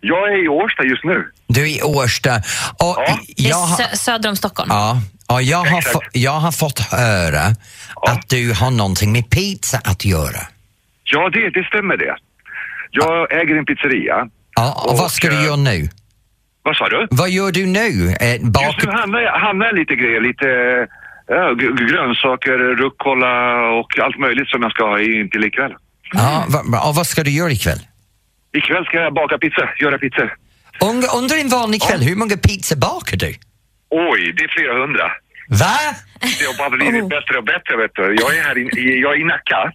Jag 0.00 0.32
är 0.32 0.44
i 0.44 0.48
Årsta 0.48 0.82
just 0.84 1.04
nu. 1.04 1.24
Du 1.46 1.60
är 1.62 1.66
i 1.78 1.82
Årsta. 1.82 2.30
Och 2.78 2.98
är 3.08 3.16
jag 3.36 3.56
har, 3.56 3.76
sö- 3.76 3.96
söder 3.96 4.28
om 4.28 4.36
Stockholm. 4.36 4.68
ja, 4.72 4.96
och 5.28 5.42
jag, 5.42 5.58
har 5.64 5.80
få, 5.82 6.00
jag 6.12 6.32
har 6.46 6.52
fått 6.52 6.78
höra 6.92 7.44
att 8.10 8.28
du 8.28 8.52
har 8.60 8.70
någonting 8.70 9.12
med 9.12 9.30
pizza 9.30 9.78
att 9.84 10.04
göra. 10.04 10.40
Ja, 11.04 11.30
det, 11.30 11.50
det 11.50 11.64
stämmer 11.66 11.96
det. 11.96 12.16
Jag 12.90 13.32
äger 13.40 13.56
en 13.56 13.64
pizzeria. 13.66 14.16
Ja, 14.56 14.84
och, 14.86 14.98
vad 14.98 15.10
ska 15.10 15.28
du 15.28 15.36
eh, 15.38 15.44
göra 15.44 15.56
nu? 15.56 15.88
Vad 16.62 16.76
sa 16.76 16.88
du? 16.88 17.06
Vad 17.10 17.30
gör 17.30 17.52
du 17.52 17.66
nu? 17.66 18.16
Eh, 18.20 18.40
bak... 18.50 18.64
Just 18.64 18.86
nu 18.86 18.92
handlar 18.92 19.20
jag, 19.20 19.32
handlar 19.40 19.66
jag 19.66 19.74
lite 19.78 19.94
grejer, 19.94 20.20
lite 20.20 20.46
ja, 21.26 21.52
g- 21.60 21.84
grönsaker, 21.90 22.52
rucola 22.82 23.32
och 23.80 23.98
allt 24.04 24.18
möjligt 24.18 24.48
som 24.48 24.62
jag 24.62 24.70
ska 24.72 24.84
ha 24.84 25.00
in 25.00 25.30
till 25.30 25.44
ikväll. 25.44 25.72
Ja, 26.12 26.46
va, 26.48 26.88
och 26.88 26.94
vad 26.94 27.06
ska 27.06 27.22
du 27.22 27.30
göra 27.30 27.50
ikväll? 27.50 27.80
Ikväll 28.56 28.84
ska 28.84 28.96
jag 28.96 29.14
baka 29.14 29.38
pizza, 29.38 29.68
göra 29.80 29.98
pizzor. 29.98 30.34
Under, 30.80 31.08
under 31.16 31.40
en 31.40 31.48
vanlig 31.48 31.82
kväll, 31.82 32.02
hur 32.02 32.16
många 32.16 32.36
pizzor 32.36 32.76
bakar 32.76 33.16
du? 33.16 33.34
Oj, 33.90 34.32
det 34.36 34.42
är 34.44 34.48
flera 34.48 34.74
hundra. 34.82 35.06
Va? 35.48 35.78
Det 36.38 36.44
har 36.50 36.58
bara 36.58 36.70
blivit 36.70 37.08
bättre 37.08 37.38
och 37.38 37.44
bättre 37.44 37.76
vet 37.82 37.94
du. 37.94 38.02
Jag 38.22 38.30
är 38.36 38.42
här 38.42 38.58
i, 38.58 39.00
jag 39.04 39.12
är 39.14 39.20
i 39.20 39.24
Nacka 39.24 39.72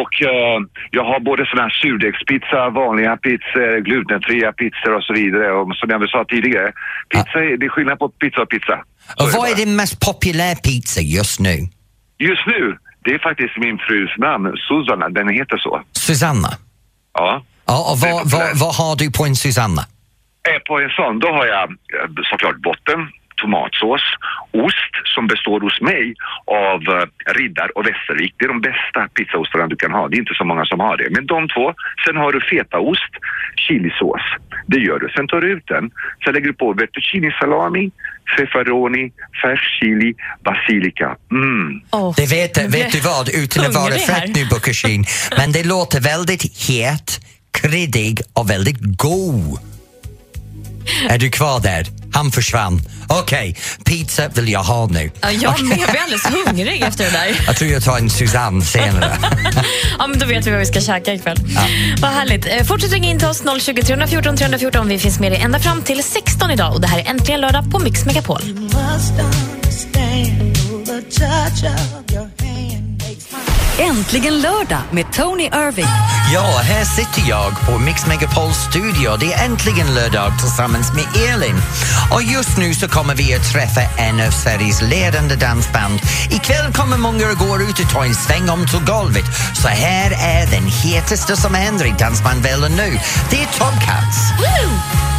och 0.00 0.14
eh, 0.22 0.58
jag 0.90 1.04
har 1.04 1.20
både 1.20 1.46
sådana 1.46 1.62
här 1.62 1.74
surdegspizza, 1.82 2.60
vanliga 2.70 3.16
pizzor, 3.16 3.80
glutenfria 3.80 4.52
pizzor 4.52 4.92
och 4.96 5.04
så 5.08 5.12
vidare. 5.12 5.52
Och 5.52 5.76
som 5.76 5.90
jag 5.90 6.08
sa 6.08 6.24
tidigare, 6.28 6.72
pizza 7.12 7.38
är, 7.48 7.56
det 7.58 7.66
är 7.66 7.74
skillnad 7.74 7.98
på 7.98 8.08
pizza 8.08 8.40
och 8.42 8.48
pizza. 8.48 8.76
Och 9.20 9.28
vad 9.34 9.50
är 9.50 9.54
din 9.54 9.76
mest 9.76 10.00
populära 10.08 10.56
pizza 10.56 11.00
just 11.00 11.40
nu? 11.40 11.56
Just 12.18 12.46
nu, 12.46 12.78
det 13.04 13.10
är 13.14 13.18
faktiskt 13.18 13.56
min 13.56 13.78
frus 13.78 14.10
namn, 14.18 14.52
Susanna, 14.68 15.08
den 15.08 15.28
heter 15.28 15.56
så. 15.56 15.82
Susanna? 15.92 16.48
Ja. 17.14 17.42
Ja, 17.66 17.90
och 17.92 17.98
vad, 17.98 18.30
vad, 18.32 18.58
vad 18.58 18.74
har 18.74 18.96
du 18.96 19.10
på 19.12 19.24
en 19.24 19.36
Susanna? 19.36 19.82
Eh, 20.48 20.58
På 20.68 20.80
en 20.80 20.90
sån, 20.90 21.18
då 21.18 21.28
har 21.28 21.46
jag 21.46 21.62
eh, 21.70 22.08
såklart 22.30 22.56
botten, 22.56 23.00
tomatsås, 23.36 24.04
ost 24.52 24.92
som 25.14 25.26
består 25.26 25.60
hos 25.60 25.80
mig 25.80 26.14
av 26.46 26.80
eh, 26.94 27.32
Riddar 27.38 27.78
och 27.78 27.86
Västervik. 27.86 28.34
Det 28.38 28.44
är 28.44 28.48
de 28.48 28.60
bästa 28.60 29.00
pizzaostarna 29.16 29.66
du 29.66 29.76
kan 29.76 29.92
ha. 29.92 30.08
Det 30.08 30.16
är 30.16 30.18
inte 30.18 30.34
så 30.34 30.44
många 30.44 30.64
som 30.64 30.80
har 30.80 30.96
det. 30.96 31.08
Men 31.10 31.26
de 31.26 31.48
två. 31.48 31.74
Sen 32.06 32.16
har 32.16 32.32
du 32.32 32.40
fetaost, 32.40 33.12
chilisås. 33.56 34.24
Det 34.66 34.78
gör 34.78 34.98
du. 34.98 35.08
Sen 35.16 35.28
tar 35.28 35.40
du 35.40 35.48
ut 35.52 35.66
den. 35.66 35.90
Sen 36.24 36.34
lägger 36.34 36.46
du 36.46 36.54
på 36.54 36.74
fettuccine 36.80 37.30
salami, 37.40 37.90
fefaroni, 38.36 39.12
färsk 39.42 39.64
chili, 39.80 40.14
basilika. 40.44 41.16
Mm. 41.30 41.80
det 42.16 42.26
vet, 42.26 42.74
vet 42.74 42.92
du 42.92 43.00
vad, 43.00 43.28
utan 43.28 43.66
att 43.66 43.74
vara 43.74 43.92
fräck 43.92 44.36
nu 44.36 44.44
Bukashin, 44.44 45.04
men 45.38 45.52
det 45.52 45.66
låter 45.66 46.00
väldigt 46.00 46.68
het, 46.68 47.20
kryddig 47.50 48.20
och 48.32 48.50
väldigt 48.50 48.80
god. 48.80 49.73
Är 51.08 51.18
du 51.18 51.30
kvar 51.30 51.60
där? 51.60 51.86
Han 52.12 52.30
försvann. 52.32 52.80
Okej, 53.08 53.56
pizza 53.84 54.28
vill 54.28 54.48
jag 54.48 54.62
ha 54.62 54.86
nu. 54.86 55.10
Ja, 55.20 55.30
jag 55.30 55.62
med. 55.62 55.78
Jag 55.78 55.90
blir 55.90 56.00
alldeles 56.00 56.26
hungrig 56.46 56.82
efter 56.82 57.04
det 57.04 57.10
där. 57.10 57.40
Jag 57.46 57.56
tror 57.56 57.70
jag 57.70 57.84
tar 57.84 57.98
en 57.98 58.10
Susanne 58.10 58.64
senare. 58.64 59.16
Ja, 59.98 60.06
men 60.06 60.18
då 60.18 60.26
vet 60.26 60.46
vi 60.46 60.50
vad 60.50 60.60
vi 60.60 60.66
ska 60.66 60.80
käka 60.80 61.14
ikväll. 61.14 61.36
Vad 62.02 62.10
härligt. 62.10 62.46
Eh, 62.46 62.64
Fortsätt 62.64 62.92
ringa 62.92 63.10
in 63.10 63.18
till 63.18 63.28
oss 63.28 63.42
020 63.60 63.82
314 63.82 64.36
314. 64.36 64.88
Vi 64.88 64.98
finns 64.98 65.20
med 65.20 65.32
dig 65.32 65.40
ända 65.40 65.58
fram 65.58 65.82
till 65.82 66.02
16 66.04 66.50
idag. 66.50 66.74
Och 66.74 66.80
Det 66.80 66.86
här 66.86 66.98
är 66.98 67.10
Äntligen 67.10 67.40
lördag 67.40 67.70
på 67.72 67.78
Mix 67.78 68.04
Megapol. 68.04 68.40
Äntligen 73.78 74.40
lördag 74.40 74.82
med 74.90 75.12
Tony 75.12 75.44
Irving. 75.44 75.86
Ja, 76.32 76.60
här 76.62 76.84
sitter 76.84 77.30
jag 77.30 77.60
på 77.66 77.78
Mix 77.78 78.06
Megapols 78.06 78.56
studio. 78.56 79.16
Det 79.20 79.32
är 79.32 79.44
äntligen 79.44 79.94
lördag 79.94 80.32
tillsammans 80.40 80.92
med 80.92 81.04
Elin. 81.28 81.56
Och 82.10 82.22
just 82.22 82.58
nu 82.58 82.74
så 82.74 82.88
kommer 82.88 83.14
vi 83.14 83.34
att 83.34 83.52
träffa 83.52 83.80
en 83.80 84.20
av 84.20 84.30
Sveriges 84.30 84.82
ledande 84.82 85.34
dansband. 85.34 86.00
Ikväll 86.30 86.72
kommer 86.72 86.96
många 86.96 87.26
att 87.26 87.38
gå 87.38 87.60
ut 87.60 87.80
och 87.80 87.90
ta 87.90 88.04
en 88.04 88.14
sväng 88.14 88.48
om 88.50 88.66
till 88.66 88.84
golvet. 88.86 89.26
Så 89.62 89.68
här 89.68 90.10
är 90.10 90.46
den 90.50 90.66
hetaste 90.66 91.36
som 91.36 91.54
händer 91.54 91.86
i 91.86 91.94
dansbandvärlden 91.98 92.72
nu. 92.72 92.98
Det 93.30 93.36
är 93.36 93.48
Tom 93.58 93.74
Cats. 93.86 94.18
Wait 94.40 95.13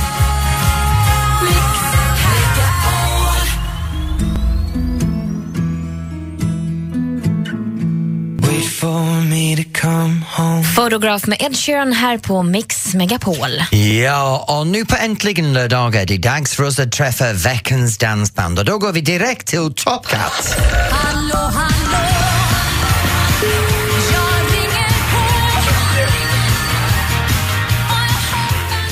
Fotograf 10.76 11.28
med 11.28 11.41
Ed 11.41 11.58
Sheeran 11.58 11.93
här 11.93 12.17
på 12.17 12.43
Mix 12.43 12.93
Megapol. 12.93 13.76
Ja, 14.04 14.45
och 14.48 14.67
nu 14.67 14.86
på 14.86 14.95
Äntligen 14.95 15.54
lördag 15.54 15.95
är 15.95 16.06
det 16.06 16.17
dags 16.17 16.56
för 16.56 16.63
oss 16.63 16.80
att 16.80 16.91
träffa 16.91 17.34
veckans 17.34 17.98
dansband 17.98 18.60
och 18.60 18.65
då 18.65 18.78
går 18.78 18.91
vi 18.91 19.02
direkt 19.02 19.48
till 19.48 19.74
Top 19.74 20.08
Cats. 20.08 20.56
Hallå, 20.91 21.52
hallå 21.54 21.76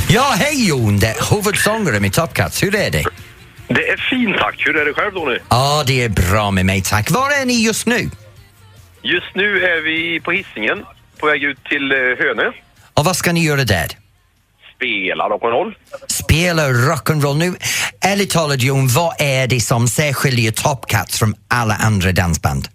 Ja, 0.09 0.33
hej 0.37 0.67
Jon, 0.67 0.99
det 0.99 1.07
är 1.07 1.35
huvudsångare 1.35 1.99
med 1.99 2.13
Top 2.13 2.33
Cats. 2.33 2.63
Hur 2.63 2.75
är 2.75 2.91
det? 2.91 3.03
Det 3.67 3.87
är 3.89 4.09
fint 4.09 4.37
tack. 4.37 4.63
Hur 4.65 4.77
är 4.77 4.85
det 4.85 4.93
själv 4.93 5.13
då 5.13 5.25
nu? 5.25 5.39
Ja, 5.49 5.83
det 5.87 6.03
är 6.03 6.09
bra 6.09 6.51
med 6.51 6.65
mig 6.65 6.81
tack. 6.81 7.11
Var 7.11 7.41
är 7.41 7.45
ni 7.45 7.65
just 7.65 7.87
nu? 7.87 8.09
Just 9.03 9.35
nu 9.35 9.63
är 9.63 9.81
vi 9.81 10.19
på 10.19 10.31
hissingen 10.31 10.85
på 11.19 11.25
väg 11.27 11.43
ut 11.43 11.63
till 11.63 11.91
eh, 11.91 11.97
Hönö. 11.97 12.51
Och 12.93 13.05
vad 13.05 13.15
ska 13.15 13.31
ni 13.33 13.45
göra 13.45 13.63
där? 13.63 13.87
Spela 14.75 15.29
rock'n'roll. 15.29 15.73
Spela 16.07 16.63
rock'n'roll. 16.69 17.37
Nu, 17.37 17.53
ärligt 18.11 18.31
talat 18.31 18.61
Jon, 18.61 18.87
vad 18.87 19.13
är 19.21 19.47
det 19.47 19.59
som 19.59 19.87
särskiljer 19.87 20.51
Top 20.51 20.85
Cats 20.87 21.19
från 21.19 21.33
alla 21.47 21.73
andra 21.75 22.11
dansband? 22.11 22.67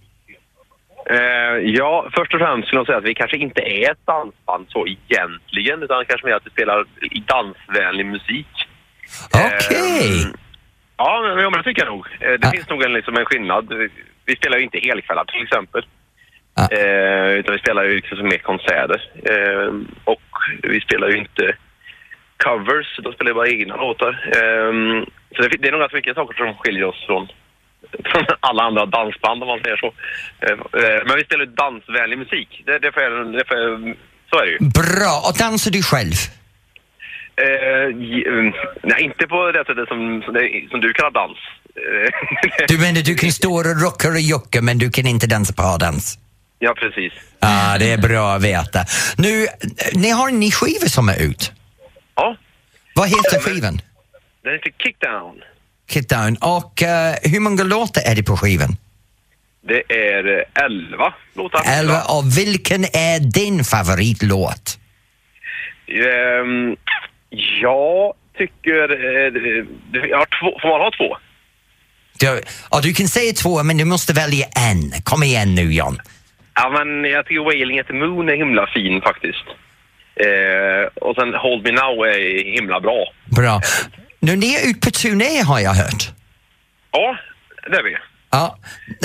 Eh, 1.10 1.16
ja, 1.78 2.08
först 2.16 2.34
och 2.34 2.40
främst 2.40 2.66
skulle 2.68 2.80
jag 2.80 2.86
säga 2.86 2.98
att 2.98 3.04
vi 3.04 3.14
kanske 3.14 3.36
inte 3.36 3.60
är 3.60 3.90
ett 3.92 4.06
dansband 4.06 4.66
så 4.68 4.86
egentligen 4.86 5.82
utan 5.82 6.04
kanske 6.08 6.26
mer 6.26 6.34
att 6.34 6.46
vi 6.46 6.50
spelar 6.50 6.84
dansvänlig 7.26 8.06
musik. 8.06 8.52
Okej. 9.34 10.22
Eh, 10.22 10.28
ja, 10.96 11.20
men, 11.22 11.42
ja, 11.44 11.50
men 11.50 11.58
det 11.60 11.64
tycker 11.64 11.82
jag 11.84 11.92
nog. 11.94 12.06
Eh, 12.20 12.32
det 12.40 12.50
finns 12.50 12.68
nog 12.68 12.82
en, 12.82 12.92
liksom 12.92 13.16
en 13.16 13.24
skillnad. 13.24 13.68
Vi- 13.72 13.88
Vi 14.30 14.36
spelar 14.36 14.56
ju 14.58 14.64
inte 14.64 14.78
helkvällar 14.78 15.24
till 15.24 15.42
exempel. 15.42 15.82
Eh, 16.70 17.30
utan 17.38 17.52
vi 17.54 17.58
spelar 17.58 17.84
ju 17.84 17.94
liksom 17.94 18.22
mer 18.22 18.38
konserter. 18.38 19.00
Eh, 19.32 19.72
och 20.04 20.22
vi 20.62 20.80
spelar 20.80 21.08
ju 21.08 21.18
inte 21.18 21.56
covers, 22.44 23.00
då 23.04 23.12
spelar 23.12 23.30
vi 23.30 23.34
bara 23.34 23.48
egna 23.48 23.76
låtar. 23.76 24.12
Eh, 24.36 24.72
så 25.36 25.42
det, 25.42 25.56
det 25.58 25.68
är 25.68 25.72
nog 25.72 25.80
rätt 25.80 25.92
mycket 25.92 26.14
saker 26.14 26.36
som 26.36 26.54
skiljer 26.54 26.84
oss 26.84 27.06
från, 27.06 27.28
från 28.04 28.24
alla 28.40 28.62
andra 28.62 28.86
dansband 28.86 29.42
om 29.42 29.48
man 29.48 29.60
säger 29.62 29.76
så. 29.76 29.92
Eh, 30.46 30.58
eh, 30.82 31.00
men 31.06 31.16
vi 31.16 31.24
spelar 31.24 31.44
ju 31.44 31.50
dansvänlig 31.50 32.18
musik. 32.18 32.62
Det, 32.66 32.78
det, 32.78 32.92
får 32.92 33.02
jag, 33.02 33.32
det 33.32 33.44
får 33.48 33.58
jag, 33.58 33.96
så 34.30 34.38
är 34.40 34.46
det 34.46 34.52
ju. 34.52 34.58
Bra, 34.58 35.14
och 35.28 35.36
dansar 35.38 35.70
du 35.70 35.82
själv? 35.82 36.18
Eh, 37.44 37.86
mm, 38.32 38.52
nej, 38.82 39.02
inte 39.02 39.26
på 39.26 39.52
det 39.52 39.64
sättet 39.66 39.88
som, 39.88 40.22
som, 40.70 40.80
du 40.80 40.92
kallar 40.92 41.10
dans. 41.10 41.38
Du 42.68 42.78
menar 42.78 43.02
du 43.02 43.14
kan 43.14 43.30
stå 43.30 43.54
och 43.54 43.82
rocka 43.84 44.08
och 44.08 44.20
jocka 44.20 44.62
men 44.62 44.78
du 44.78 44.90
kan 44.90 45.06
inte 45.06 45.26
dansa 45.26 45.54
pardans? 45.56 46.18
Ja, 46.58 46.74
precis. 46.74 47.12
Ja, 47.40 47.76
det 47.78 47.92
är 47.92 47.98
bra 47.98 48.34
att 48.34 48.42
veta. 48.42 48.84
Nu, 49.16 49.46
ni 49.94 50.10
har 50.10 50.28
en 50.28 50.40
ny 50.40 50.50
skiva 50.50 50.86
som 50.88 51.08
är 51.08 51.22
ut. 51.22 51.52
Ja. 52.14 52.36
Vad 52.94 53.08
heter 53.08 53.40
skivan? 53.40 53.80
Den 54.44 54.52
heter 54.52 54.72
Kickdown. 54.82 55.34
Kit 55.90 56.08
Down. 56.08 56.36
Och 56.36 56.82
eh, 56.82 57.14
hur 57.22 57.40
många 57.40 57.62
låtar 57.62 58.02
är 58.06 58.14
det 58.14 58.22
på 58.22 58.36
skivan? 58.36 58.76
Det 59.68 59.82
är 59.94 60.38
eh, 60.38 60.64
elva 60.64 61.14
låtar. 61.34 61.62
Elva. 61.66 62.02
Och 62.02 62.38
vilken 62.38 62.84
är 62.84 63.20
din 63.20 63.64
favoritlåt? 63.64 64.78
Ehm, 65.88 66.76
jag 67.62 68.12
tycker... 68.38 68.88
Det- 69.92 70.08
jag 70.08 70.18
har 70.18 70.26
två, 70.40 70.58
får 70.62 70.68
man 70.68 70.80
ha 70.80 70.90
två? 70.90 71.16
Du, 72.18 72.42
ja, 72.70 72.80
du 72.80 72.94
kan 72.94 73.08
säga 73.08 73.32
två, 73.32 73.62
men 73.62 73.76
du 73.76 73.84
måste 73.84 74.12
välja 74.12 74.46
en. 74.46 75.02
Kom 75.04 75.22
igen 75.22 75.54
nu, 75.54 75.72
John. 75.74 75.98
Ja, 76.60 76.68
men 76.84 77.10
jag 77.10 77.26
tycker 77.26 77.44
Wailing 77.44 77.78
at 77.80 77.86
the 77.86 77.92
Moon 77.92 78.28
är 78.28 78.36
himla 78.36 78.66
fin 78.66 79.00
faktiskt. 79.02 79.44
Eh, 80.26 80.86
och 81.08 81.14
sen 81.16 81.34
Hold 81.34 81.62
Me 81.64 81.72
Now 81.72 82.06
är 82.06 82.52
himla 82.54 82.80
bra. 82.80 83.04
Bra. 83.36 83.60
Nu, 84.20 84.36
ni 84.36 84.54
är 84.54 84.70
ute 84.70 84.80
på 84.80 84.90
turné 84.90 85.42
har 85.42 85.60
jag 85.60 85.70
hört. 85.74 86.02
Ja, 86.90 87.16
det 87.70 87.76
är 87.76 87.82
vi. 87.82 87.96
Ja. 88.30 88.58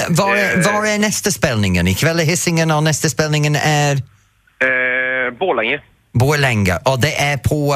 Var 0.09 0.35
är, 0.35 0.57
Eh. 0.57 0.73
var 0.73 0.87
är 0.87 0.99
nästa 0.99 1.31
spelningen? 1.31 1.87
Ikväll 1.87 2.19
är 2.19 2.23
Hisingen 2.23 2.71
och 2.71 2.83
nästa 2.83 3.09
spelningen 3.09 3.55
är 3.55 3.97
Eh, 4.59 5.31
Borlänge. 5.39 5.81
Borlänge. 6.11 6.75
Och 6.85 6.99
det 7.01 7.13
är 7.15 7.37
på... 7.37 7.75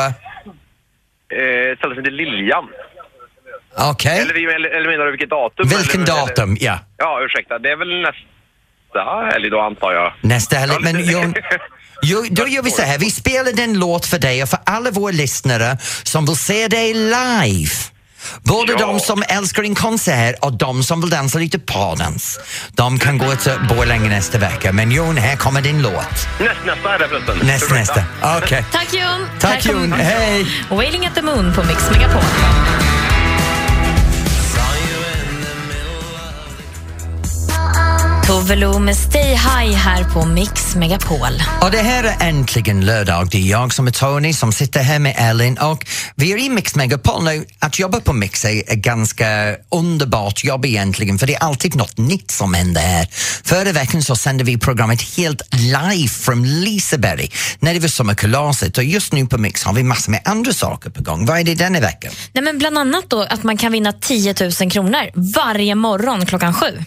Eh, 1.36 1.78
stället 1.78 1.96
som 1.96 1.98
heter 1.98 2.12
Liljan. 2.12 2.68
Okej. 3.92 4.20
Eller, 4.22 4.34
vi- 4.34 4.54
eller, 4.56 4.70
eller 4.70 4.90
menar 4.90 5.06
du 5.06 5.12
vilket 5.12 5.30
datum? 5.30 5.68
Vilken 5.68 6.04
eller, 6.04 6.13
datum? 6.28 6.52
Eller, 6.52 6.66
Ja. 6.66 6.80
ja, 6.98 7.20
ursäkta. 7.26 7.60
Det 7.60 7.70
är 7.72 7.76
väl 7.76 8.02
nästa 8.02 8.22
helg 9.34 9.50
då 9.50 9.62
antar 9.62 9.91
jag. 9.93 10.13
Nästa 10.21 10.56
helg. 10.58 10.73
Men 10.82 11.06
John, 11.12 11.34
jo, 12.02 12.26
då 12.32 12.47
gör 12.47 12.62
vi 12.63 12.71
så 12.71 12.82
här, 12.82 12.97
vi 12.97 13.12
spelar 13.12 13.60
en 13.60 13.80
låt 13.80 14.06
för 14.06 14.19
dig 14.19 14.43
och 14.43 14.50
för 14.50 14.60
alla 14.65 14.91
våra 14.91 15.12
lyssnare 15.12 15.78
som 16.04 16.26
vill 16.26 16.36
se 16.38 16.67
dig 16.67 16.93
live. 16.93 17.71
Både 18.43 18.71
Ja. 18.71 18.78
de 18.80 19.00
som 19.00 19.23
älskar 19.30 19.63
din 19.63 19.76
konsert 19.76 20.36
och 20.41 20.54
de 20.54 20.84
som 20.84 21.02
vill 21.02 21.10
dansa 21.10 21.39
lite 21.39 21.60
pardans. 21.60 22.39
De 22.71 23.00
kan 23.00 23.17
gå 23.17 23.36
till 23.36 23.54
Borlänge 23.69 24.10
nästa 24.10 24.38
vecka. 24.38 24.71
Men 24.71 24.91
Jon, 24.91 25.17
här 25.17 25.36
kommer 25.36 25.62
din 25.62 25.82
låt. 25.82 25.93
Näst, 26.39 26.60
nästa 26.65 26.95
är 26.95 27.00
det 27.00 27.08
förresten. 27.08 27.38
Näst, 27.43 27.71
nästa. 27.71 28.04
Okej. 28.38 28.65
Tack 28.71 28.93
Jon! 28.93 29.28
Tack 29.39 29.67
kommer 29.67 29.82
Jon, 29.82 29.93
hej! 29.93 30.45
Wailing 30.69 31.06
at 31.06 31.15
the 31.15 31.21
Moon 31.21 31.54
på 31.54 31.63
Mix 31.63 31.91
Megapol. 31.91 32.21
Tove 38.47 38.60
Lo 38.60 38.79
med 38.79 38.97
Stay 38.97 39.29
High 39.29 39.75
här 39.75 40.03
på 40.13 40.25
Mix 40.25 40.75
Megapol. 40.75 41.43
Och 41.62 41.71
det 41.71 41.77
här 41.77 42.03
är 42.03 42.29
äntligen 42.29 42.86
lördag. 42.86 43.27
Det 43.31 43.38
är 43.38 43.41
jag 43.41 43.73
som 43.73 43.88
är 43.88 43.91
Tony 43.91 44.33
som 44.33 44.51
sitter 44.51 44.79
här 44.79 44.99
med 44.99 45.15
Ellen 45.17 45.57
och 45.57 45.86
vi 46.15 46.31
är 46.31 46.38
i 46.38 46.49
Mix 46.49 46.75
Megapol 46.75 47.23
nu. 47.23 47.45
Att 47.60 47.79
jobba 47.79 47.99
på 47.99 48.13
Mix 48.13 48.45
är, 48.45 48.71
är 48.71 48.75
ganska 48.75 49.55
underbart 49.71 50.43
jobb 50.43 50.65
egentligen 50.65 51.17
för 51.17 51.27
det 51.27 51.36
är 51.36 51.43
alltid 51.43 51.75
något 51.75 51.97
nytt 51.97 52.31
som 52.31 52.53
händer 52.53 52.81
här. 52.81 53.07
Förra 53.43 53.71
veckan 53.71 54.03
så 54.03 54.15
sände 54.15 54.43
vi 54.43 54.57
programmet 54.57 55.01
helt 55.17 55.41
live 55.51 56.10
från 56.10 56.62
Liseberg 56.62 57.31
när 57.60 57.73
det 57.73 57.79
var 57.79 57.88
sommarkalaset 57.88 58.77
och 58.77 58.83
just 58.83 59.13
nu 59.13 59.25
på 59.25 59.38
Mix 59.38 59.63
har 59.63 59.73
vi 59.73 59.83
massor 59.83 60.12
med 60.12 60.21
andra 60.25 60.53
saker 60.53 60.89
på 60.89 61.03
gång. 61.03 61.25
Vad 61.25 61.39
är 61.39 61.43
det 61.43 61.55
denna 61.55 61.79
veckan? 61.79 62.12
Nej, 62.33 62.43
men 62.43 62.57
bland 62.57 62.77
annat 62.77 63.10
då 63.10 63.21
att 63.23 63.43
man 63.43 63.57
kan 63.57 63.71
vinna 63.71 63.93
10 63.93 64.36
000 64.62 64.71
kronor 64.71 65.33
varje 65.36 65.75
morgon 65.75 66.25
klockan 66.25 66.53
sju. 66.53 66.83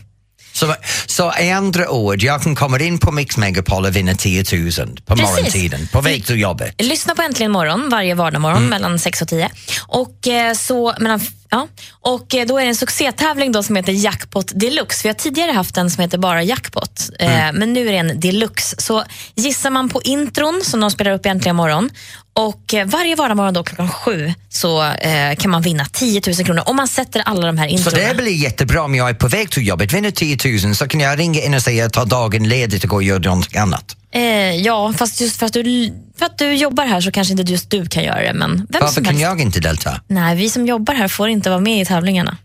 Så, 0.60 0.74
så 1.06 1.30
andra 1.30 1.88
ord, 1.90 2.22
jag 2.22 2.42
kan 2.42 2.54
komma 2.54 2.78
in 2.78 2.98
på 2.98 3.12
Mix 3.12 3.36
Megapol 3.36 3.84
och 3.86 3.96
vinna 3.96 4.14
10 4.14 4.44
000 4.52 4.70
på 5.06 5.16
Precis. 5.16 5.30
morgontiden 5.30 5.88
på 5.92 6.00
väg 6.00 6.26
till 6.26 6.40
jobbet. 6.40 6.74
Lyssna 6.82 7.14
på 7.14 7.22
Äntligen 7.22 7.52
morgon 7.52 7.88
varje 7.88 8.14
vardagsmorgon 8.14 8.56
Mm. 8.58 8.70
mellan 8.70 8.98
6 8.98 9.22
och 9.22 9.28
10. 9.28 9.50
Och, 9.86 10.26
eh, 10.28 10.54
så, 10.54 10.94
mellan, 10.98 11.20
ja, 11.50 11.68
och 12.00 12.34
eh, 12.34 12.46
då 12.46 12.58
är 12.58 12.62
det 12.62 12.68
en 12.68 12.74
succétävling 12.76 13.52
då 13.52 13.62
som 13.62 13.76
heter 13.76 13.92
Jackpot 13.92 14.52
Deluxe. 14.54 15.00
Vi 15.02 15.08
har 15.08 15.14
tidigare 15.14 15.52
haft 15.52 15.76
en 15.76 15.90
som 15.90 16.02
heter 16.02 16.18
bara 16.18 16.42
Jackpot, 16.42 17.00
eh, 17.18 17.40
Mm. 17.42 17.56
men 17.56 17.72
nu 17.72 17.88
är 17.88 17.92
det 17.92 17.98
en 17.98 18.20
deluxe. 18.20 18.76
Så 18.78 19.04
gissar 19.34 19.70
man 19.70 19.88
på 19.88 20.02
intron 20.02 20.60
som 20.64 20.80
de 20.80 20.90
spelar 20.90 21.10
upp 21.12 21.26
i 21.26 21.28
Äntligen 21.28 21.56
morgon 21.56 21.90
och 22.32 22.74
eh, 22.74 22.86
varje 22.86 23.14
vardagsmorgon 23.16 23.54
då 23.54 23.64
klockan 23.64 23.88
sju 23.90 24.34
så 24.48 24.82
eh, 24.84 25.36
kan 25.36 25.50
man 25.50 25.62
vinna 25.62 25.84
10 25.84 26.22
000 26.26 26.36
kronor 26.46 26.62
om 26.66 26.76
man 26.76 26.88
sätter 26.88 27.20
alla 27.20 27.46
de 27.46 27.58
här 27.58 27.68
Så 27.68 27.74
introna. 27.74 28.08
det 28.08 28.14
blir 28.14 28.32
jättebra 28.34 28.82
om 28.82 28.94
jag 28.94 29.08
är 29.08 29.14
på 29.14 29.28
väg 29.28 29.50
till 29.50 29.66
jobbet, 29.66 29.92
vinner 29.92 30.10
10 30.10 30.38
000 30.64 30.74
så 30.74 30.88
kan 30.88 31.00
jag 31.00 31.18
ringa 31.18 31.40
in 31.42 31.54
och 31.54 31.62
säga 31.62 31.88
tar 31.88 32.06
dagen 32.06 32.48
ledigt 32.48 32.84
och 32.84 32.90
gå 32.90 32.96
och 32.96 33.02
göra 33.02 33.34
något 33.34 33.56
annat. 33.56 33.96
Eh, 34.14 34.56
ja, 34.56 34.92
fast 34.92 35.20
just 35.20 35.36
för 35.38 35.46
att, 35.46 35.52
du, 35.52 35.92
för 36.18 36.26
att 36.26 36.38
du 36.38 36.54
jobbar 36.54 36.86
här 36.86 37.00
så 37.00 37.10
kanske 37.10 37.32
inte 37.32 37.52
just 37.52 37.70
du 37.70 37.86
kan 37.86 38.04
göra 38.04 38.22
det. 38.22 38.32
Men 38.34 38.56
vem 38.56 38.66
Varför 38.80 38.86
som 38.94 39.04
kan 39.04 39.14
helst. 39.14 39.22
jag 39.22 39.40
inte 39.40 39.60
delta? 39.60 40.00
Nej, 40.06 40.36
vi 40.36 40.50
som 40.50 40.66
jobbar 40.66 40.94
här 40.94 41.08
får 41.08 41.28
inte 41.28 41.50
vara 41.50 41.60
med 41.60 41.82
i 41.82 41.84
tävlingarna. 41.84 42.36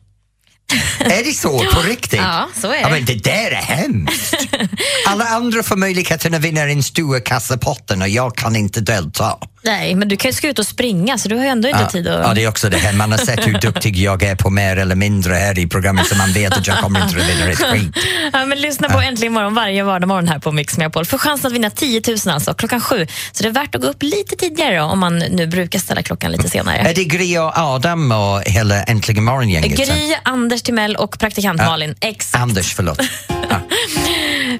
Är 0.99 1.23
det 1.25 1.32
så 1.32 1.60
på 1.60 1.82
riktigt? 1.88 2.19
Ja, 2.19 2.49
så 2.56 2.67
är 2.71 2.75
Ja, 2.82 2.88
det. 2.88 2.93
men 2.93 3.06
det 3.06 3.23
där 3.23 3.51
är 3.51 3.56
hemskt. 3.62 4.36
Alla 5.08 5.25
andra 5.25 5.63
får 5.63 5.75
möjligheten 5.75 6.34
att 6.34 6.41
vinna 6.41 6.65
den 6.65 6.84
stora 6.84 7.19
kassapotten 7.19 8.01
och 8.01 8.10
jag 8.10 8.36
kan 8.36 8.56
inte 8.56 8.82
delta. 8.82 9.38
Nej, 9.65 9.95
men 9.95 10.08
du 10.08 10.17
kan 10.17 10.30
ju 10.30 10.34
ska 10.34 10.47
ut 10.47 10.60
och 10.60 10.65
springa 10.67 11.17
så 11.17 11.30
du 11.30 11.36
har 11.36 11.43
ju 11.43 11.49
ändå 11.49 11.67
inte 11.67 11.82
Ja, 11.82 11.89
tid 11.89 12.08
att... 12.08 12.28
ja, 12.28 12.34
det 12.34 12.43
är 12.43 12.47
också 12.49 12.69
det 12.69 12.78
här. 12.78 12.93
Man 12.93 13.12
har 13.12 13.17
sett 13.19 13.47
hur 13.47 13.54
duktig 13.54 13.97
jag 13.97 14.23
är 14.23 14.36
på 14.36 14.49
mer 14.49 14.78
eller 14.78 14.95
mindre 14.95 15.34
här 15.36 15.60
i 15.60 15.67
programmet 15.67 16.08
så 16.08 16.15
man 16.15 16.32
vet 16.34 16.58
att 16.58 16.67
jag 16.67 16.78
kommer 16.78 17.04
inte 17.04 17.17
att 17.21 17.30
vinna 17.30 17.51
ett 17.51 17.58
skit. 17.58 17.95
Ja, 18.34 18.45
men 18.45 18.62
lyssna 18.62 18.89
på 18.89 18.99
Äntligen 18.99 19.34
morgon 19.34 19.54
varje 19.54 19.84
vardagsmorgon 19.84 20.28
här 20.28 20.39
på 20.39 20.51
Mix 20.51 20.78
Megapol 20.78 21.06
för 21.06 21.17
chansen 21.17 21.47
att 21.47 21.54
vinna 21.54 21.69
10 21.69 22.01
000 22.08 22.17
alltså, 22.34 22.54
klockan 22.54 22.82
sju. 22.82 23.08
Så 23.32 23.43
det 23.43 23.49
är 23.49 23.54
värt 23.54 23.75
att 23.75 23.82
gå 23.82 23.88
upp 23.88 24.04
lite 24.04 24.36
tidigare 24.36 24.78
då, 24.78 24.84
om 24.84 24.99
man 24.99 25.17
nu 25.19 25.47
brukar 25.47 25.80
ställa 25.80 26.01
klockan 26.04 26.32
lite 26.32 26.49
senare. 26.49 26.78
Är 26.78 26.93
det 26.95 27.04
Gry 27.04 27.38
och 27.38 27.58
Adam 27.58 28.12
och 28.12 28.41
hela 28.45 28.84
Äntligen 28.84 29.23
morgongänget? 29.23 29.78
Gry, 29.88 30.15
Anders 30.23 30.62
Timell 30.62 30.95
och 30.95 31.19
praktikant 31.19 31.62
Ja. 31.62 31.69
Malin. 31.69 31.95
Exakt. 32.01 32.41
Anders, 32.43 32.73
förlåt. 32.75 32.99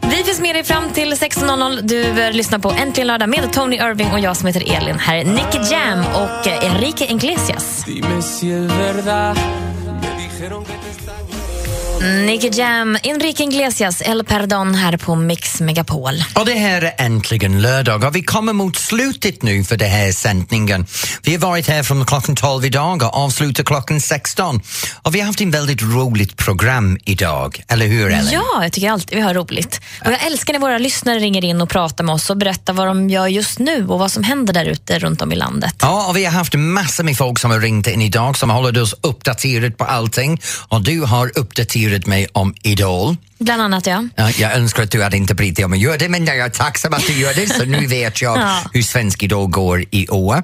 Vi 0.02 0.24
finns 0.24 0.42
med 0.42 0.56
dig 0.56 0.64
fram 0.64 0.90
till 0.90 1.14
16.00. 1.14 1.82
Du 1.82 2.32
lyssnar 2.32 2.60
på 2.60 2.72
Äntligen 2.72 3.08
lördag 3.08 3.30
med 3.30 3.54
Tony 3.54 3.76
Irving 3.76 4.12
och 4.12 4.20
jag 4.20 4.38
som 4.38 4.48
heter 4.48 4.78
Elin. 4.78 5.00
Här 5.00 5.16
är 5.16 5.26
Nicky 5.26 5.72
Jam 5.72 6.00
och 6.00 6.48
eh, 6.48 6.72
Enrique 6.72 7.06
Iglesias. 7.12 7.86
Nicky 12.02 12.50
Jam, 12.54 12.98
Enrique 13.04 13.44
Iglesias, 13.44 14.02
El 14.02 14.24
Perdon 14.24 14.76
här 14.76 14.98
på 14.98 15.16
Mix 15.16 15.62
Megapol. 15.62 16.24
Och 16.36 16.46
det 16.46 16.54
här 16.54 16.82
är 16.82 16.94
äntligen 16.98 17.62
lördag 17.62 18.04
och 18.04 18.16
vi 18.16 18.24
kommer 18.24 18.54
mot 18.54 18.76
slutet 18.76 19.44
nu 19.44 19.64
för 19.64 19.78
den 19.78 19.90
här 19.90 20.12
sändningen. 20.12 20.86
Vi 21.24 21.32
har 21.32 21.40
varit 21.40 21.68
här 21.68 21.84
från 21.84 22.06
klockan 22.06 22.36
12 22.36 22.66
idag 22.66 23.04
och 23.04 23.14
avslutar 23.18 23.64
klockan 23.64 24.02
16. 24.02 24.62
Och 25.02 25.16
vi 25.16 25.20
har 25.20 25.28
haft 25.28 25.42
en 25.42 25.52
väldigt 25.52 25.82
roligt 25.82 26.38
program 26.38 26.98
idag, 27.06 27.64
eller 27.68 27.88
hur 27.88 28.06
Ellen? 28.08 28.32
Ja, 28.32 28.64
jag 28.64 28.72
tycker 28.72 28.92
alltid 28.92 29.18
vi 29.18 29.24
har 29.24 29.34
roligt. 29.34 29.82
Och 30.06 30.12
jag 30.12 30.26
älskar 30.26 30.54
när 30.54 30.60
våra 30.60 30.78
lyssnare 30.78 31.20
ringer 31.20 31.46
in 31.46 31.62
och 31.62 31.70
pratar 31.70 32.04
med 32.04 32.16
oss 32.16 32.30
och 32.30 32.38
berättar 32.38 32.74
vad 32.74 32.88
de 32.88 33.10
gör 33.10 33.28
just 33.28 33.60
nu 33.60 33.88
och 33.88 34.00
vad 34.00 34.12
som 34.12 34.24
händer 34.24 34.54
där 34.54 34.66
ute 34.66 35.00
runt 35.00 35.22
om 35.22 35.32
i 35.32 35.36
landet. 35.36 35.76
Ja, 35.82 36.08
och 36.10 36.18
vi 36.18 36.26
har 36.26 36.32
haft 36.32 36.54
massor 36.54 37.04
med 37.04 37.18
folk 37.18 37.40
som 37.40 37.52
har 37.52 37.60
ringt 37.60 37.88
in 37.88 38.02
idag 38.02 38.38
som 38.38 38.50
håller 38.50 38.82
oss 38.82 38.96
uppdaterade 39.02 39.72
på 39.72 39.84
allting. 39.84 40.42
Och 40.70 40.82
du 40.82 41.02
har 41.02 41.32
uppdaterat 41.36 41.85
bjudit 41.86 42.08
mig 42.08 42.28
om 42.34 42.54
Idol. 42.64 43.16
Bland 43.40 43.62
annat 43.62 43.88
ja. 43.88 44.04
Ja, 44.16 44.30
jag 44.40 44.54
önskar 44.56 44.84
att 44.84 44.92
du 44.92 45.04
hade 45.04 45.18
inte 45.18 45.36
brytt 45.36 45.56
dig 45.56 45.66
om 45.66 45.74
att 45.74 45.80
göra 45.80 45.98
det, 45.98 46.10
men 46.10 46.26
jag 46.26 46.38
är 46.38 46.50
tacksam 46.50 46.94
att 46.94 47.08
du 47.08 47.14
gör 47.14 47.34
det, 47.34 47.50
så 47.54 47.66
nu 47.66 47.88
vet 47.88 48.22
jag 48.22 48.38
Ja. 48.46 48.58
hur 48.74 48.82
Svensk 48.82 49.24
Idol 49.24 49.48
går 49.50 49.84
i 49.92 50.08
år. 50.10 50.44